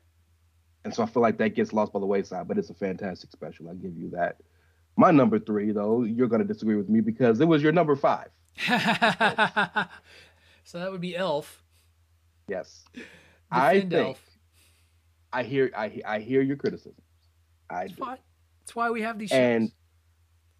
[0.83, 3.31] And so I feel like that gets lost by the wayside, but it's a fantastic
[3.31, 3.69] special.
[3.69, 4.37] I give you that.
[4.97, 8.29] My number three, though, you're gonna disagree with me because it was your number five.
[10.63, 11.63] so that would be Elf.
[12.47, 12.85] Yes.
[13.49, 14.21] I think Elf.
[15.33, 17.01] I hear I I hear your criticism.
[17.67, 17.95] I do.
[17.95, 18.19] Fine.
[18.65, 19.37] That's why we have these shows.
[19.37, 19.71] And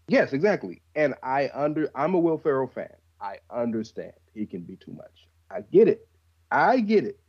[0.08, 0.84] yes, exactly.
[0.96, 2.94] And I under I'm a Will Ferrell fan.
[3.20, 5.28] I understand he can be too much.
[5.50, 6.08] I get it.
[6.52, 7.20] I get it.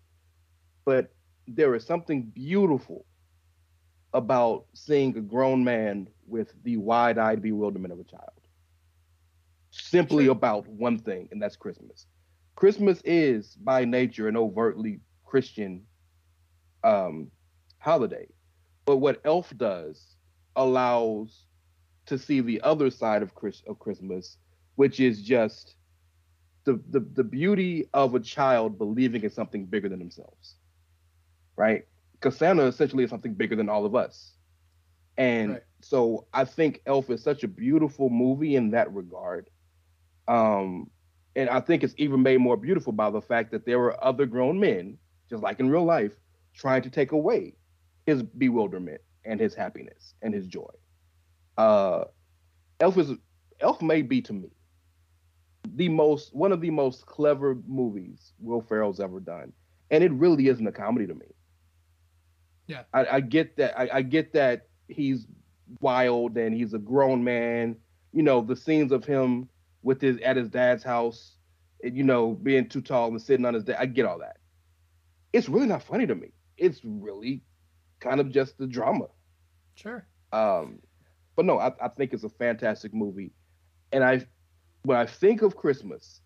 [0.84, 1.14] But
[1.48, 3.06] there is something beautiful
[4.12, 8.30] about seeing a grown man with the wide-eyed bewilderment of a child.
[9.70, 12.06] Simply about one thing, and that's Christmas.
[12.54, 15.82] Christmas is by nature an overtly Christian
[16.84, 17.30] um,
[17.78, 18.26] holiday.
[18.86, 20.15] But what Elf does
[20.56, 21.44] allows
[22.06, 24.38] to see the other side of Chris of Christmas,
[24.76, 25.76] which is just
[26.64, 30.56] the, the the beauty of a child believing in something bigger than themselves.
[31.56, 31.86] Right?
[32.12, 34.32] Because Santa essentially is something bigger than all of us.
[35.18, 39.48] And so I think Elf is such a beautiful movie in that regard.
[40.28, 40.90] Um,
[41.34, 44.26] and I think it's even made more beautiful by the fact that there were other
[44.26, 44.98] grown men,
[45.30, 46.12] just like in real life,
[46.54, 47.54] trying to take away
[48.06, 50.70] his bewilderment and his happiness and his joy.
[51.58, 52.04] Uh,
[52.80, 53.12] Elf is
[53.60, 54.50] Elf may be to me
[55.74, 59.52] the most one of the most clever movies Will Ferrell's ever done,
[59.90, 61.26] and it really isn't a comedy to me.
[62.66, 62.82] Yeah.
[62.92, 63.78] I, I get that.
[63.78, 65.26] I, I get that he's
[65.80, 67.76] wild and he's a grown man.
[68.12, 69.48] You know the scenes of him
[69.82, 71.36] with his at his dad's house,
[71.82, 73.76] and, you know being too tall and sitting on his dad.
[73.78, 74.38] I get all that.
[75.32, 76.32] It's really not funny to me.
[76.56, 77.42] It's really
[78.00, 79.08] kind of just the drama.
[79.76, 80.06] Sure.
[80.32, 80.80] Um,
[81.36, 83.32] but no, I, I think it's a fantastic movie.
[83.92, 84.26] And I,
[84.82, 86.20] when I think of Christmas,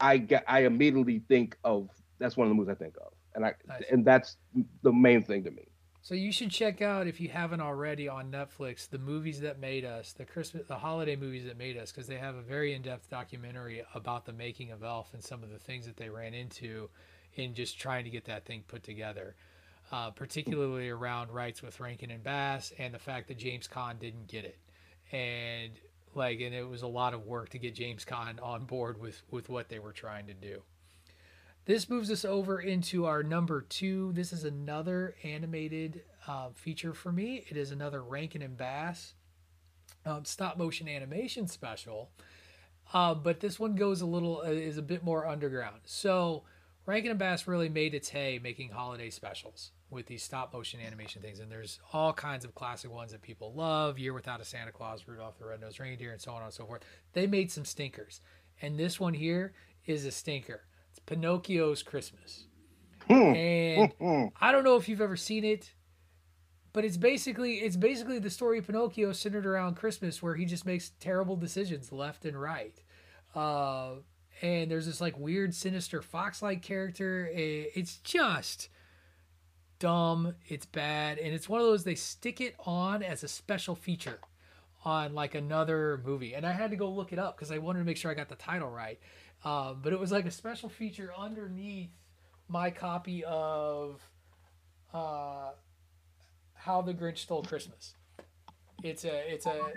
[0.00, 3.44] I get, I immediately think of that's one of the movies I think of, and
[3.44, 3.82] I Nice.
[3.90, 4.36] and that's
[4.82, 5.68] the main thing to me.
[6.02, 9.84] So you should check out if you haven't already on Netflix the movies that made
[9.84, 13.08] us, the Christmas, the holiday movies that made us, because they have a very in-depth
[13.08, 16.90] documentary about the making of Elf and some of the things that they ran into
[17.34, 19.36] in just trying to get that thing put together,
[19.92, 24.26] uh, particularly around rights with Rankin and Bass and the fact that James Caan didn't
[24.26, 24.58] get it,
[25.12, 25.72] and
[26.14, 29.22] like, and it was a lot of work to get James Caan on board with
[29.30, 30.62] with what they were trying to do.
[31.64, 34.10] This moves us over into our number two.
[34.14, 37.44] This is another animated uh, feature for me.
[37.48, 39.14] It is another Rankin and Bass
[40.04, 42.10] um, stop motion animation special,
[42.92, 45.80] uh, but this one goes a little uh, is a bit more underground.
[45.84, 46.42] So
[46.86, 51.22] Rankin and Bass really made its hay making holiday specials with these stop motion animation
[51.22, 54.72] things, and there's all kinds of classic ones that people love: Year Without a Santa
[54.72, 56.82] Claus, Rudolph the Red-Nosed Reindeer, and so on and so forth.
[57.12, 58.20] They made some stinkers,
[58.60, 59.52] and this one here
[59.86, 60.62] is a stinker.
[60.90, 62.46] It's Pinocchio's Christmas.
[63.08, 63.92] And
[64.40, 65.72] I don't know if you've ever seen it,
[66.72, 70.66] but it's basically it's basically the story of Pinocchio centered around Christmas, where he just
[70.66, 72.80] makes terrible decisions left and right.
[73.34, 73.94] Uh,
[74.40, 77.30] and there's this like weird, sinister fox-like character.
[77.32, 78.68] It's just
[79.82, 80.36] dumb.
[80.46, 84.20] It's bad, and it's one of those they stick it on as a special feature
[84.84, 86.34] on like another movie.
[86.34, 88.14] And I had to go look it up because I wanted to make sure I
[88.14, 89.00] got the title right.
[89.44, 91.90] Um, but it was like a special feature underneath
[92.46, 94.00] my copy of
[94.94, 95.50] uh,
[96.54, 97.96] How the Grinch Stole Christmas.
[98.84, 99.72] It's a it's a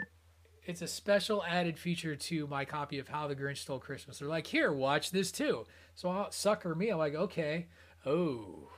[0.66, 4.20] it's a special added feature to my copy of How the Grinch Stole Christmas.
[4.20, 5.66] They're like, here, watch this too.
[5.96, 6.90] So I'll, sucker me.
[6.90, 7.68] I'm like, okay.
[8.06, 8.70] Oh,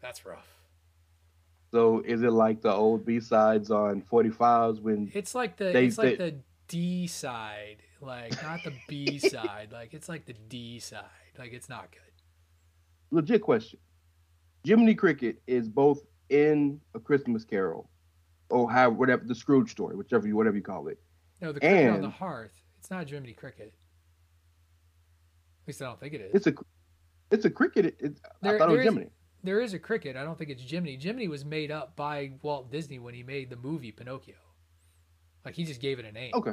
[0.00, 0.57] that's rough.
[1.70, 5.86] So is it like the old B sides on 45s when It's like the They-
[5.86, 6.36] it's like they- the
[6.68, 9.70] D side, like not the B side.
[9.72, 11.04] Like it's like the D side.
[11.38, 12.00] Like it's not good.
[13.10, 13.78] legit question?
[14.64, 17.88] Jiminy Cricket is both in A Christmas Carol,
[18.50, 20.98] or how whatever the Scrooge story, whichever you whatever you call it.
[21.40, 22.52] No, the cricket on the hearth.
[22.78, 23.72] It's not Jiminy Cricket.
[25.62, 26.34] At least I don't think it is.
[26.34, 26.54] It's a
[27.30, 27.86] it's a cricket.
[27.86, 29.10] It, it, I thought it there was is- Jiminy.
[29.42, 30.16] There is a cricket.
[30.16, 30.98] I don't think it's Jiminy.
[31.00, 34.34] Jiminy was made up by Walt Disney when he made the movie Pinocchio.
[35.44, 36.32] Like he just gave it a name.
[36.34, 36.52] Okay.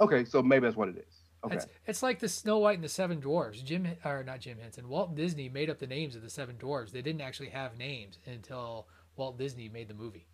[0.00, 1.14] Okay, so maybe that's what it is.
[1.44, 1.56] Okay.
[1.56, 3.62] It's, it's like the Snow White and the Seven Dwarfs.
[3.62, 4.88] Jim or not Jim Henson.
[4.88, 6.92] Walt Disney made up the names of the Seven Dwarfs.
[6.92, 10.26] They didn't actually have names until Walt Disney made the movie.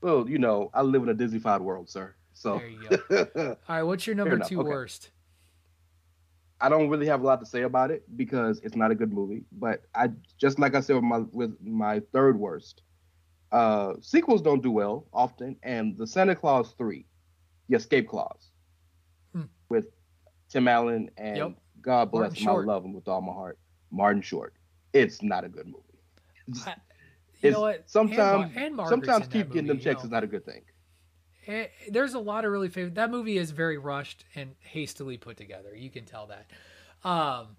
[0.00, 2.14] Well, you know, I live in a Disneyfied world, sir.
[2.32, 3.56] So There you go.
[3.68, 4.68] All right, what's your number two okay.
[4.68, 5.10] worst?
[6.60, 9.12] I don't really have a lot to say about it because it's not a good
[9.12, 9.44] movie.
[9.52, 12.82] But I just like I said with my with my third worst,
[13.52, 17.06] uh, sequels don't do well often, and the Santa Claus three,
[17.68, 18.50] the Escape Clause,
[19.34, 19.42] Hmm.
[19.68, 19.86] with
[20.48, 21.52] Tim Allen and Yep.
[21.82, 22.64] God bless Martin him, Short.
[22.68, 23.58] I love him with all my heart,
[23.90, 24.54] Martin Short.
[24.92, 25.82] It's not a good movie.
[27.42, 27.82] You It's- know what?
[27.90, 30.06] Sometimes, and, Mar- and sometimes keep that getting movie, them you checks know.
[30.06, 30.62] is not a good thing.
[31.46, 32.94] Eh, there's a lot of really favorite.
[32.96, 35.74] That movie is very rushed and hastily put together.
[35.74, 36.46] You can tell that.
[37.08, 37.56] Um,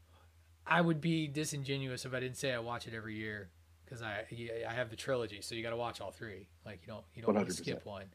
[0.65, 3.49] I would be disingenuous if I didn't say I watch it every year
[3.85, 4.25] because I
[4.67, 6.47] I have the trilogy, so you got to watch all three.
[6.65, 8.05] Like you don't you don't want to skip one.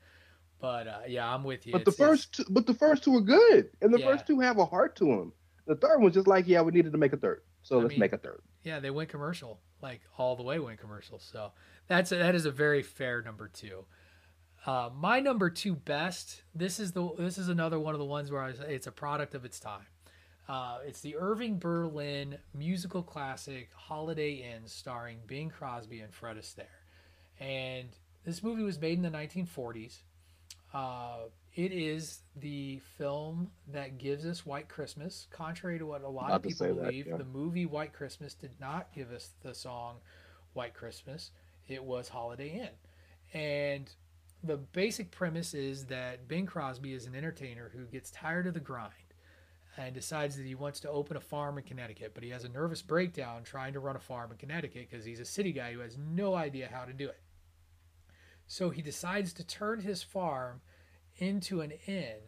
[0.61, 1.73] But uh, yeah, I'm with you.
[1.73, 4.12] But the It's- it's- first, two, but the first two are good, and the Yeah.
[4.12, 5.33] first two have a heart to them.
[5.66, 7.91] The third one's just like, yeah, we needed to make a third, so I let's
[7.93, 8.43] mean, make a third.
[8.62, 11.18] Yeah, they went commercial, like all the way went commercial.
[11.18, 11.53] So
[11.89, 13.87] that's a, that is a very fair number two.
[14.64, 16.42] Uh, my number two best.
[16.54, 18.92] This is the this is another one of the ones where I say it's a
[18.92, 19.86] product of its time.
[20.48, 26.66] Uh, it's the Irving Berlin musical classic Holiday Inn, starring Bing Crosby and Fred Astaire.
[27.40, 27.88] And
[28.24, 29.98] this movie was made in the 1940s.
[30.74, 35.26] Uh, it is the film that gives us White Christmas.
[35.30, 37.16] Contrary to what a lot of people say that, believe, yeah.
[37.16, 39.96] the movie White Christmas did not give us the song
[40.54, 41.30] White Christmas.
[41.68, 43.40] It was Holiday Inn.
[43.40, 43.90] And
[44.45, 48.61] the basic premise is that Bing Crosby is an entertainer who gets tired of the
[48.61, 48.93] grind
[49.76, 52.49] and decides that he wants to open a farm in Connecticut, but he has a
[52.49, 55.80] nervous breakdown trying to run a farm in Connecticut because he's a city guy who
[55.80, 57.20] has no idea how to do it.
[58.47, 60.61] So he decides to turn his farm
[61.16, 62.18] into an inn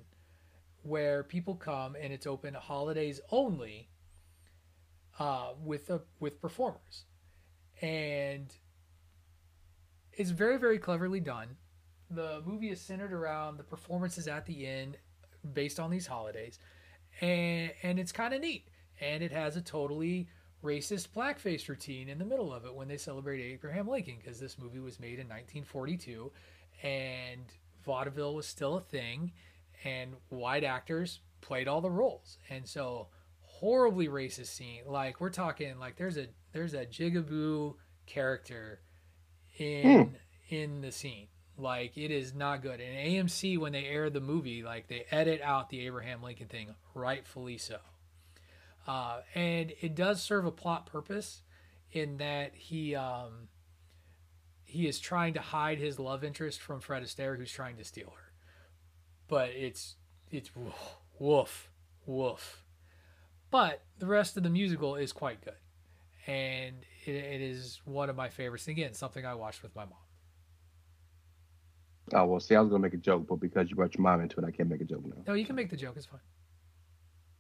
[0.83, 3.89] where people come and it's open holidays only
[5.19, 7.05] uh, with a, with performers,
[7.81, 8.55] and
[10.13, 11.57] it's very very cleverly done.
[12.11, 14.99] The movie is centered around the performances at the end
[15.53, 16.59] based on these holidays,
[17.21, 18.69] and and it's kind of neat.
[19.01, 20.29] And it has a totally
[20.63, 24.59] racist blackface routine in the middle of it when they celebrate Abraham Lincoln because this
[24.59, 26.31] movie was made in 1942,
[26.83, 27.43] and
[27.85, 29.33] vaudeville was still a thing
[29.85, 32.39] and white actors played all the roles.
[32.51, 33.09] And so
[33.41, 34.83] horribly racist scene.
[34.87, 37.75] Like we're talking like there's a there's a jigaboo
[38.07, 38.81] character
[39.59, 40.55] in hmm.
[40.55, 41.29] in the scene.
[41.57, 42.81] Like it is not good.
[42.81, 46.75] And AMC when they air the movie, like they edit out the Abraham Lincoln thing,
[46.95, 47.79] rightfully so.
[48.87, 51.43] Uh, and it does serve a plot purpose
[51.93, 53.49] in that he um,
[54.65, 58.13] he is trying to hide his love interest from Fred Astaire, who's trying to steal
[58.17, 58.33] her.
[59.29, 59.95] But it's
[60.31, 60.51] it's
[61.19, 61.71] woof
[62.07, 62.65] woof.
[63.51, 65.55] But the rest of the musical is quite good,
[66.27, 66.77] and
[67.07, 68.67] it, it is one of my favorites.
[68.67, 70.04] Again, something I watched with my mom.
[72.13, 74.21] Oh well, see, I was gonna make a joke, but because you brought your mom
[74.21, 75.23] into it, I can't make a joke now.
[75.27, 75.95] No, you can make the joke.
[75.97, 76.21] It's fine.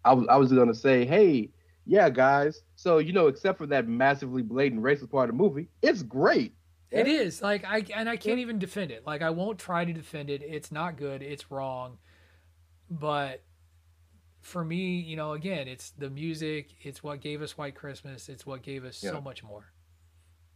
[0.05, 1.51] I was I was gonna say, hey,
[1.87, 2.63] yeah, guys.
[2.77, 6.55] So you know, except for that massively blatant racist part of the movie, it's great.
[6.91, 9.05] It is like I and I can't even defend it.
[9.07, 10.43] Like I won't try to defend it.
[10.43, 11.23] It's not good.
[11.23, 11.99] It's wrong.
[12.89, 13.43] But
[14.41, 16.71] for me, you know, again, it's the music.
[16.83, 18.29] It's what gave us White Christmas.
[18.29, 19.11] It's what gave us yeah.
[19.11, 19.73] so much more.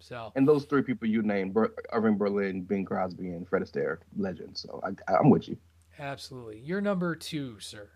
[0.01, 3.99] So and those three people you named, Ber- Irving Berlin, Bing Crosby, and Fred Astaire,
[4.17, 4.61] legends.
[4.61, 5.57] So I, I'm with you.
[5.99, 7.91] Absolutely, you're number two, sir.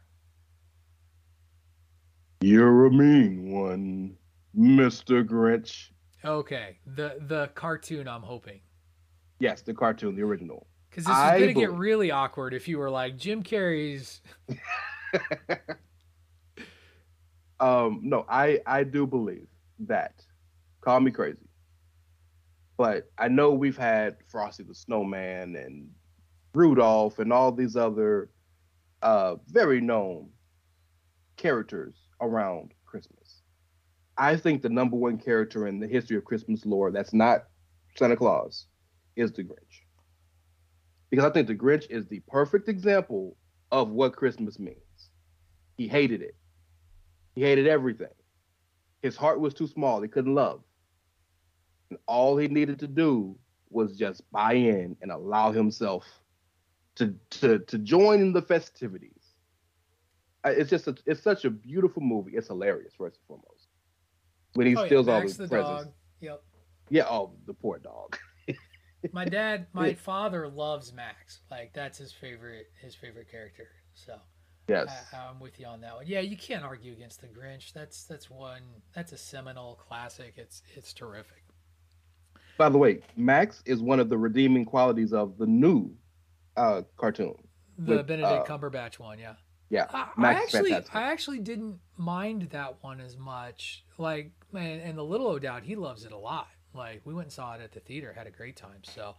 [2.41, 4.17] You're a mean one,
[4.53, 5.91] Mister Grinch.
[6.25, 8.09] Okay, the the cartoon.
[8.09, 8.61] I'm hoping.
[9.39, 10.67] Yes, the cartoon, the original.
[10.91, 14.21] Because this is gonna get really awkward if you were like Jim Carrey's.
[17.61, 19.47] um, no, I I do believe
[19.81, 20.25] that.
[20.81, 21.39] Call me crazy,
[22.83, 25.89] but I know we've had Frosty the Snowman and
[26.53, 28.29] Rudolph and all these other
[29.03, 30.31] uh, very known
[31.37, 33.43] characters around Christmas.
[34.19, 37.45] I think the number one character in the history of Christmas lore that's not
[37.95, 38.67] Santa Claus
[39.15, 39.85] is the Grinch.
[41.09, 43.37] Because I think the Grinch is the perfect example
[43.71, 45.11] of what Christmas means.
[45.77, 46.35] He hated it.
[47.37, 48.09] He hated everything.
[49.03, 50.03] His heart was too small.
[50.03, 50.65] He couldn't love.
[51.93, 53.37] And all he needed to do
[53.69, 56.07] was just buy in and allow himself
[56.95, 59.23] to to to join in the festivities
[60.45, 62.33] uh, it's just a, it's such a beautiful movie.
[62.33, 63.69] It's hilarious first and foremost.
[64.55, 65.85] When he oh, steals yeah, all his the presents.
[65.85, 65.93] Dog.
[66.21, 66.43] Yep.
[66.91, 67.05] Yeah.
[67.09, 68.19] Oh, the poor dog.
[69.13, 71.41] my dad, my father loves Max.
[71.51, 73.69] Like that's his favorite his favorite character.
[73.95, 74.17] So
[74.69, 76.07] yes, I, am with you on that one.
[76.07, 77.73] Yeah, you can't argue against the Grinch.
[77.73, 78.63] That's that's one
[78.95, 80.35] that's a seminal classic.
[80.37, 81.42] It's it's terrific.
[82.59, 85.91] By the way, Max is one of the redeeming qualities of the new
[86.57, 87.35] uh, cartoon.
[87.79, 89.35] The with, Benedict uh, Cumberbatch one, yeah.
[89.71, 90.95] Yeah, I, I actually, fantastic.
[90.95, 93.85] I actually didn't mind that one as much.
[93.97, 96.49] Like, man, and the little O'Dowd, he loves it a lot.
[96.75, 98.83] Like, we went and saw it at the theater, had a great time.
[98.83, 99.15] So,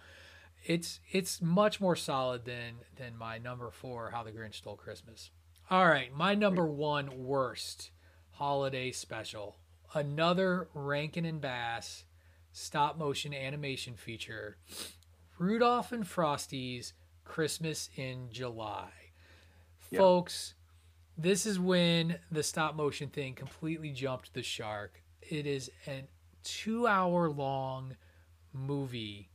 [0.66, 5.32] it's it's much more solid than than my number four, How the Grinch Stole Christmas.
[5.70, 7.92] All right, my number one worst
[8.32, 9.58] holiday special,
[9.94, 12.06] another Rankin and Bass
[12.54, 14.56] stop motion animation feature,
[15.38, 16.94] Rudolph and Frosty's
[17.26, 18.92] Christmas in July
[19.94, 20.56] folks,
[21.18, 25.02] this is when the stop motion thing completely jumped the shark.
[25.22, 26.04] It is a
[26.44, 27.96] two hour long
[28.52, 29.30] movie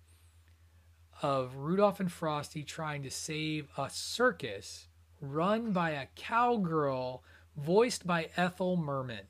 [1.23, 4.89] of Rudolph and Frosty trying to save a circus
[5.21, 7.23] run by a cowgirl
[7.57, 9.27] voiced by Ethel Merman.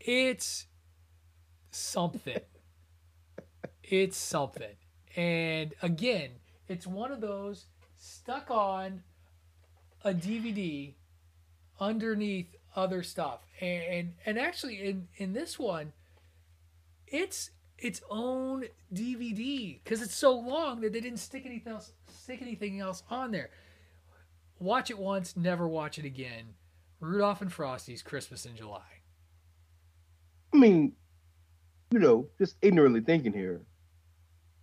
[0.00, 0.66] It's
[1.70, 2.40] something.
[3.82, 4.76] it's something.
[5.16, 6.30] And again,
[6.68, 7.66] it's one of those
[7.98, 9.02] stuck on
[10.04, 10.94] a DVD
[11.78, 13.40] underneath other stuff.
[13.60, 15.92] And and, actually in in this one
[17.06, 18.64] it's its own
[18.94, 23.32] DVD because it's so long that they didn't stick anything else stick anything else on
[23.32, 23.50] there.
[24.58, 26.54] Watch it once, never watch it again.
[27.00, 29.00] Rudolph and Frosty's Christmas in July.
[30.52, 30.92] I mean,
[31.90, 33.60] you know, just ignorantly thinking here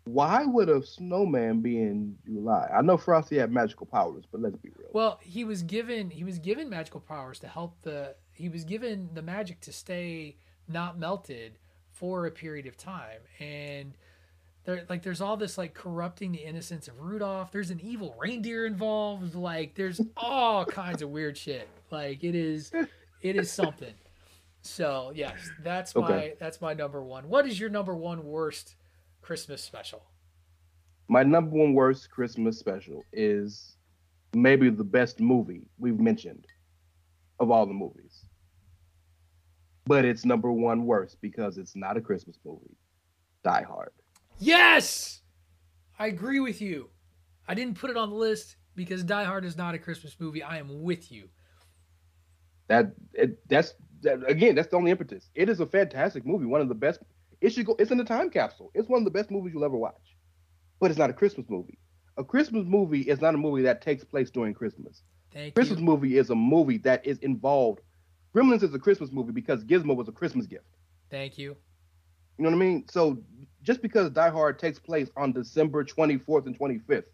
[0.07, 2.69] why would a snowman be in July?
[2.73, 4.89] I know Frosty had magical powers, but let's be real.
[4.93, 9.09] Well, he was given he was given magical powers to help the he was given
[9.13, 11.59] the magic to stay not melted
[11.91, 13.19] for a period of time.
[13.39, 13.93] And
[14.63, 17.51] there like there's all this like corrupting the innocence of Rudolph.
[17.51, 19.35] There's an evil reindeer involved.
[19.35, 21.67] Like there's all kinds of weird shit.
[21.91, 22.71] Like it is
[23.21, 23.93] it is something.
[24.67, 27.29] So yes, that's my that's my number one.
[27.29, 28.75] What is your number one worst
[29.21, 30.03] Christmas special?
[31.07, 33.77] My number one worst Christmas special is
[34.33, 36.45] maybe the best movie we've mentioned
[37.39, 38.25] of all the movies.
[39.85, 42.75] But it's number one worst because it's not a Christmas movie.
[43.43, 43.91] Die Hard.
[44.37, 45.21] Yes!
[45.97, 46.89] I agree with you.
[47.47, 50.43] I didn't put it on the list because Die Hard is not a Christmas movie.
[50.43, 51.29] I am with you.
[52.67, 55.29] That it, that's that, again, that's the only impetus.
[55.35, 57.01] It is a fantastic movie, one of the best.
[57.41, 57.75] It should go.
[57.79, 58.71] It's in the time capsule.
[58.73, 60.17] It's one of the best movies you'll ever watch,
[60.79, 61.77] but it's not a Christmas movie.
[62.17, 65.03] A Christmas movie is not a movie that takes place during Christmas.
[65.31, 65.85] Thank Christmas you.
[65.85, 67.81] movie is a movie that is involved.
[68.35, 70.65] Gremlins is a Christmas movie because Gizmo was a Christmas gift.
[71.11, 71.55] Thank you.
[72.37, 72.85] You know what I mean?
[72.89, 73.23] So
[73.63, 77.05] just because Die Hard takes place on December 24th and 25th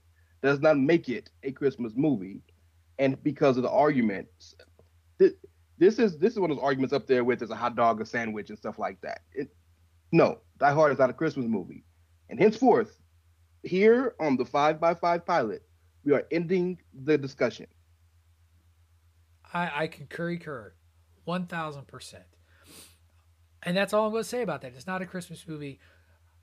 [0.41, 2.41] does not make it a Christmas movie.
[2.99, 4.27] And because of the argument,
[5.19, 5.33] th-
[5.77, 8.01] this is this is one of those arguments up there with there's a hot dog,
[8.01, 9.21] a sandwich, and stuff like that.
[9.33, 9.53] It,
[10.11, 11.83] no, Die Hard is not a Christmas movie.
[12.29, 12.99] And henceforth,
[13.63, 15.63] here on the five by five pilot,
[16.03, 17.67] we are ending the discussion.
[19.53, 20.73] I, I concur, concur,
[21.25, 22.23] one thousand percent.
[23.61, 24.73] And that's all I'm going to say about that.
[24.75, 25.79] It's not a Christmas movie.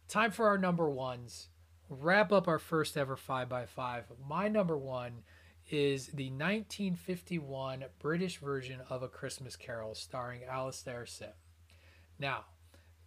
[0.09, 1.49] Time for our number ones.
[1.89, 4.05] Wrap up our first ever five by five.
[4.27, 5.23] My number one
[5.71, 11.29] is the 1951 British version of A Christmas Carol starring Alastair Sim.
[12.19, 12.45] Now,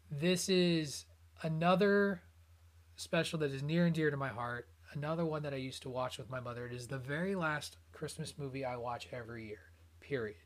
[0.10, 1.06] this is
[1.42, 2.22] another
[2.96, 4.68] special that is near and dear to my heart.
[4.94, 6.66] Another one that I used to watch with my mother.
[6.66, 10.38] It is the very last Christmas movie I watch every year, period.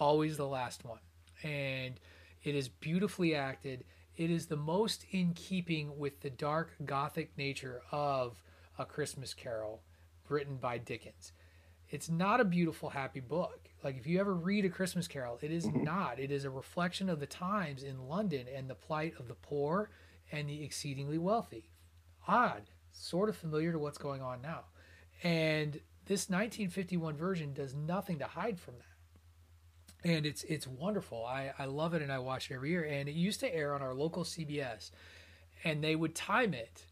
[0.00, 1.00] Always the last one.
[1.42, 2.00] And
[2.42, 3.84] it is beautifully acted.
[4.16, 8.42] It is the most in keeping with the dark gothic nature of
[8.78, 9.82] A Christmas Carol
[10.28, 11.32] written by Dickens.
[11.94, 13.68] It's not a beautiful, happy book.
[13.84, 15.84] Like if you ever read A Christmas Carol, it is mm-hmm.
[15.84, 16.18] not.
[16.18, 19.90] It is a reflection of the times in London and the plight of the poor
[20.32, 21.70] and the exceedingly wealthy.
[22.26, 24.64] Odd, sort of familiar to what's going on now.
[25.22, 25.74] And
[26.06, 28.94] this 1951 version does nothing to hide from that
[30.04, 31.24] and it's it's wonderful.
[31.24, 32.84] I, I love it and I watch it every year.
[32.84, 34.90] And it used to air on our local CBS,
[35.64, 36.84] and they would time it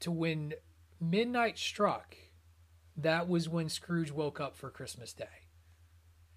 [0.00, 0.54] to when
[1.00, 2.16] midnight struck.
[3.02, 5.46] That was when Scrooge woke up for Christmas Day,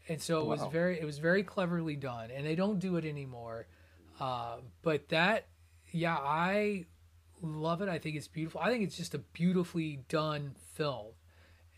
[0.08, 2.32] and so it was very it was very cleverly done.
[2.32, 3.68] And they don't do it anymore,
[4.20, 5.48] uh, but that
[5.92, 6.86] yeah I
[7.42, 7.90] love it.
[7.90, 8.62] I think it's beautiful.
[8.62, 11.14] I think it's just a beautifully done film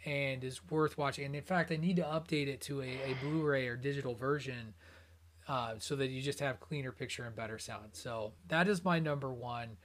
[0.05, 1.25] and is worth watching.
[1.25, 4.73] And in fact, I need to update it to a, a Blu-ray or digital version
[5.47, 7.89] uh, so that you just have cleaner picture and better sound.
[7.93, 9.77] So that is my number one.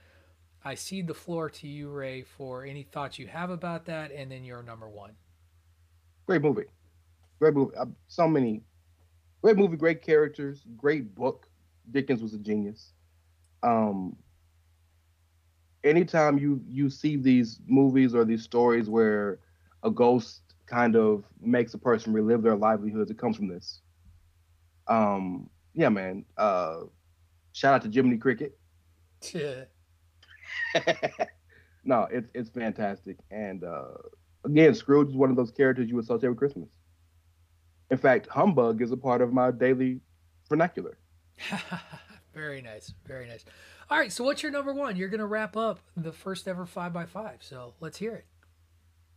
[0.65, 4.31] I cede the floor to you, Ray, for any thoughts you have about that, and
[4.31, 5.11] then your number one.
[6.25, 6.65] Great movie.
[7.39, 7.75] Great movie.
[7.75, 8.63] Uh, so many.
[9.41, 11.47] Great movie, great characters, great book.
[11.91, 12.93] Dickens was a genius.
[13.61, 14.15] Um,
[15.83, 19.39] anytime you you see these movies or these stories where
[19.83, 23.81] a ghost kind of makes a person relive their livelihoods, it comes from this.
[24.87, 26.23] Um, yeah, man.
[26.37, 26.83] Uh,
[27.51, 28.57] shout out to Jiminy Cricket.
[31.83, 33.17] no, it's it's fantastic.
[33.31, 33.95] And uh,
[34.45, 36.69] again, Scrooge is one of those characters you associate with Christmas.
[37.91, 39.99] In fact, humbug is a part of my daily
[40.49, 40.97] vernacular.
[42.33, 43.45] very nice, very nice.
[43.89, 44.95] All right, so what's your number one?
[44.95, 48.25] You're gonna wrap up the first ever five by five, so let's hear it.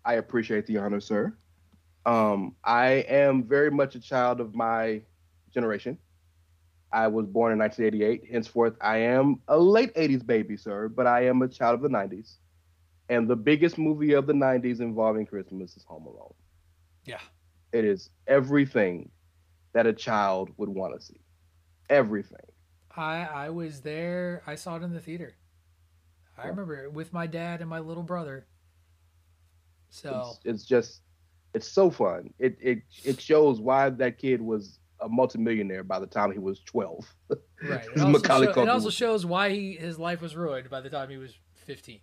[0.05, 1.37] I appreciate the honor, sir.
[2.05, 5.03] Um, I am very much a child of my
[5.53, 5.99] generation.
[6.93, 8.25] I was born in 1988.
[8.31, 11.89] Henceforth, I am a late 80s baby, sir, but I am a child of the
[11.89, 12.39] 90s.
[13.09, 16.35] And the biggest movie of the 90s involving Christmas is Home Alone.
[17.05, 17.21] Yeah.
[17.73, 19.11] It is everything
[19.73, 21.21] that a child would want to see.
[21.89, 22.47] Everything.
[22.97, 24.43] I I was there.
[24.47, 25.37] I saw it in the theater.
[26.37, 28.47] I remember it with my dad and my little brother.
[29.91, 31.03] So It's, it's just,
[31.55, 32.33] it's so fun.
[32.39, 36.61] It it it shows why that kid was a multimillionaire by the time he was
[36.61, 37.15] 12.
[37.31, 37.85] right.
[37.95, 41.09] It also, show- it also shows why he his life was ruined by the time
[41.09, 42.01] he was fifteen.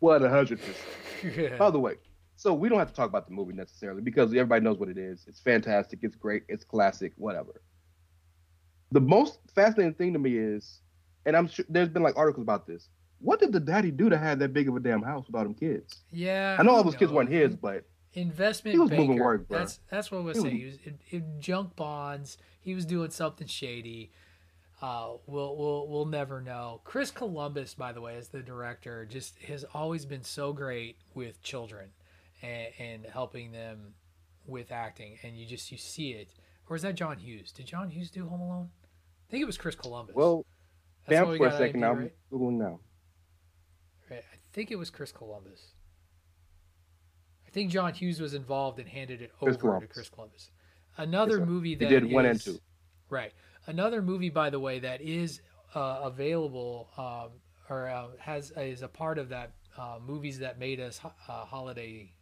[0.00, 1.58] One hundred percent.
[1.58, 1.94] By the way,
[2.36, 4.96] so we don't have to talk about the movie necessarily because everybody knows what it
[4.96, 5.24] is.
[5.26, 5.98] It's fantastic.
[6.02, 6.44] It's great.
[6.48, 7.12] It's classic.
[7.16, 7.62] Whatever.
[8.92, 10.80] The most fascinating thing to me is,
[11.26, 12.88] and I'm sure there's been like articles about this.
[13.20, 15.42] What did the daddy do to have that big of a damn house with all
[15.42, 16.04] them kids?
[16.12, 16.56] Yeah.
[16.58, 17.84] I know all those kids weren't his, but
[18.14, 19.02] investment He was banker.
[19.06, 19.58] moving work, bro.
[19.58, 20.58] That's that's what I was He was- saying.
[20.60, 22.38] He was in, in junk bonds.
[22.60, 24.10] He was doing something shady.
[24.80, 26.80] Uh, we'll we'll we'll never know.
[26.84, 31.42] Chris Columbus, by the way, as the director, just has always been so great with
[31.42, 31.88] children
[32.42, 33.94] and, and helping them
[34.46, 36.28] with acting, and you just you see it.
[36.70, 37.50] Or is that John Hughes?
[37.50, 38.68] Did John Hughes do Home Alone?
[39.28, 40.14] I think it was Chris Columbus.
[40.14, 40.44] well,
[41.08, 41.84] That's we for a second.
[41.84, 42.12] I'm right?
[42.32, 42.78] googling now.
[44.10, 44.22] Right.
[44.32, 45.60] I think it was Chris Columbus.
[47.58, 50.52] I think John Hughes was involved and handed it over Chris to Chris Columbus.
[50.96, 51.44] Another sir.
[51.46, 52.60] movie that He did one and is- two.
[53.10, 53.32] Right.
[53.66, 55.40] Another movie, by the way, that is
[55.74, 60.78] uh, available um, or uh, has is a part of that uh, movies that made
[60.78, 61.10] us uh,
[61.44, 62.12] holiday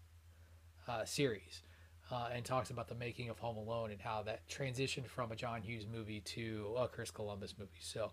[0.89, 1.63] uh, series.
[2.11, 5.37] Uh, and talks about the making of Home Alone and how that transitioned from a
[5.37, 7.73] John Hughes movie to a Chris Columbus movie.
[7.81, 8.13] So,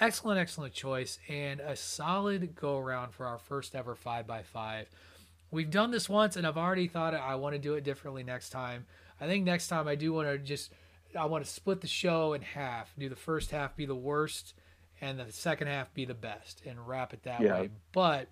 [0.00, 4.86] excellent, excellent choice, and a solid go around for our first ever 5x5.
[5.54, 8.50] We've done this once, and I've already thought I want to do it differently next
[8.50, 8.86] time.
[9.20, 10.72] I think next time I do want to just
[11.16, 12.92] I want to split the show in half.
[12.98, 14.54] Do the first half be the worst,
[15.00, 17.60] and the second half be the best, and wrap it that Yeah.
[17.60, 17.70] way.
[17.92, 18.28] But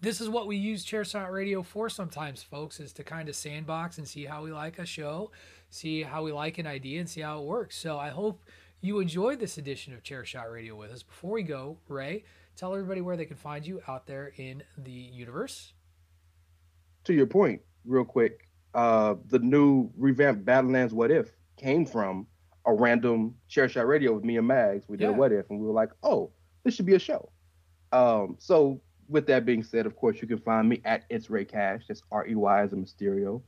[0.00, 3.98] this is what we use Chairshot Radio for sometimes, folks, is to kind of sandbox
[3.98, 5.30] and see how we like a show,
[5.68, 7.76] see how we like an idea, and see how it works.
[7.76, 8.42] So I hope
[8.80, 11.02] you enjoyed this edition of Chairshot Radio with us.
[11.02, 12.24] Before we go, Ray,
[12.56, 15.74] tell everybody where they can find you out there in the universe.
[17.06, 22.26] To your point, real quick, uh, the new revamped Badlands What If came from
[22.66, 24.88] a random Chair Shot Radio with me and Mags.
[24.88, 25.16] We did a Yeah.
[25.16, 26.32] What If, and we were like, oh,
[26.64, 27.30] this should be a show.
[27.92, 31.44] Um, so with that being said, of course, you can find me at It's Rey
[31.44, 31.84] Cash.
[31.86, 33.40] That's R E Y as in Mysterio,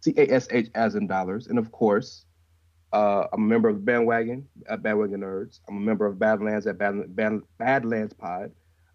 [0.00, 2.26] C A S H as in dollars, and of course.
[2.92, 5.58] Uh, I'm a member of the Bandwagon at Bandwagon Nerds.
[5.68, 8.52] I'm a member of Badlands at Bad, Bad, Badlands Pod.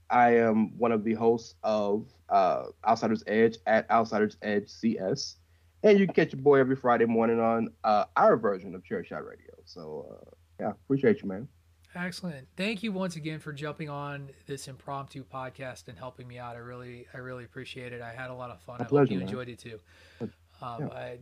[0.10, 5.38] I am one of the hosts of uh, Outsiders Edge at Outsiders Edge CS.
[5.84, 9.03] And you can catch your boy every Friday morning on uh, our version of Chair
[9.03, 9.53] Shot Radio.
[9.66, 11.47] So, uh, yeah, appreciate you, man.
[11.95, 12.47] Excellent.
[12.57, 16.55] Thank you once again for jumping on this impromptu podcast and helping me out.
[16.55, 18.01] I really, I really appreciate it.
[18.01, 18.78] I had a lot of fun.
[18.80, 19.28] My I pleasure, hope you man.
[19.28, 19.80] enjoyed it too.
[20.22, 20.30] Um,
[20.62, 20.88] Yeah.
[20.89, 21.18] I,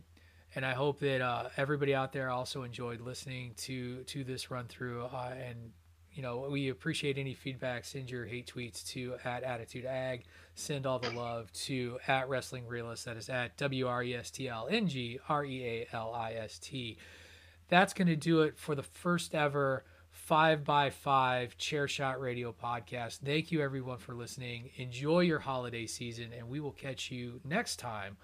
[0.54, 4.66] and I hope that uh, everybody out there also enjoyed listening to to this run
[4.66, 5.04] through.
[5.04, 5.72] Uh, and
[6.12, 7.84] you know, we appreciate any feedback.
[7.84, 10.24] Send your hate tweets to at Attitude Ag.
[10.54, 13.04] Send all the love to at Wrestling Realist.
[13.04, 16.12] That is at W R E S T L N G R E A L
[16.14, 16.98] I S T
[17.68, 22.52] that's going to do it for the first ever 5 by 5 chair shot radio
[22.52, 27.40] podcast thank you everyone for listening enjoy your holiday season and we will catch you
[27.44, 28.16] next time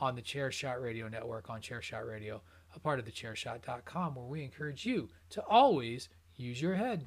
[0.00, 2.40] on the chair shot radio network on chair shot radio
[2.74, 7.06] a part of the chairshot.com where we encourage you to always use your head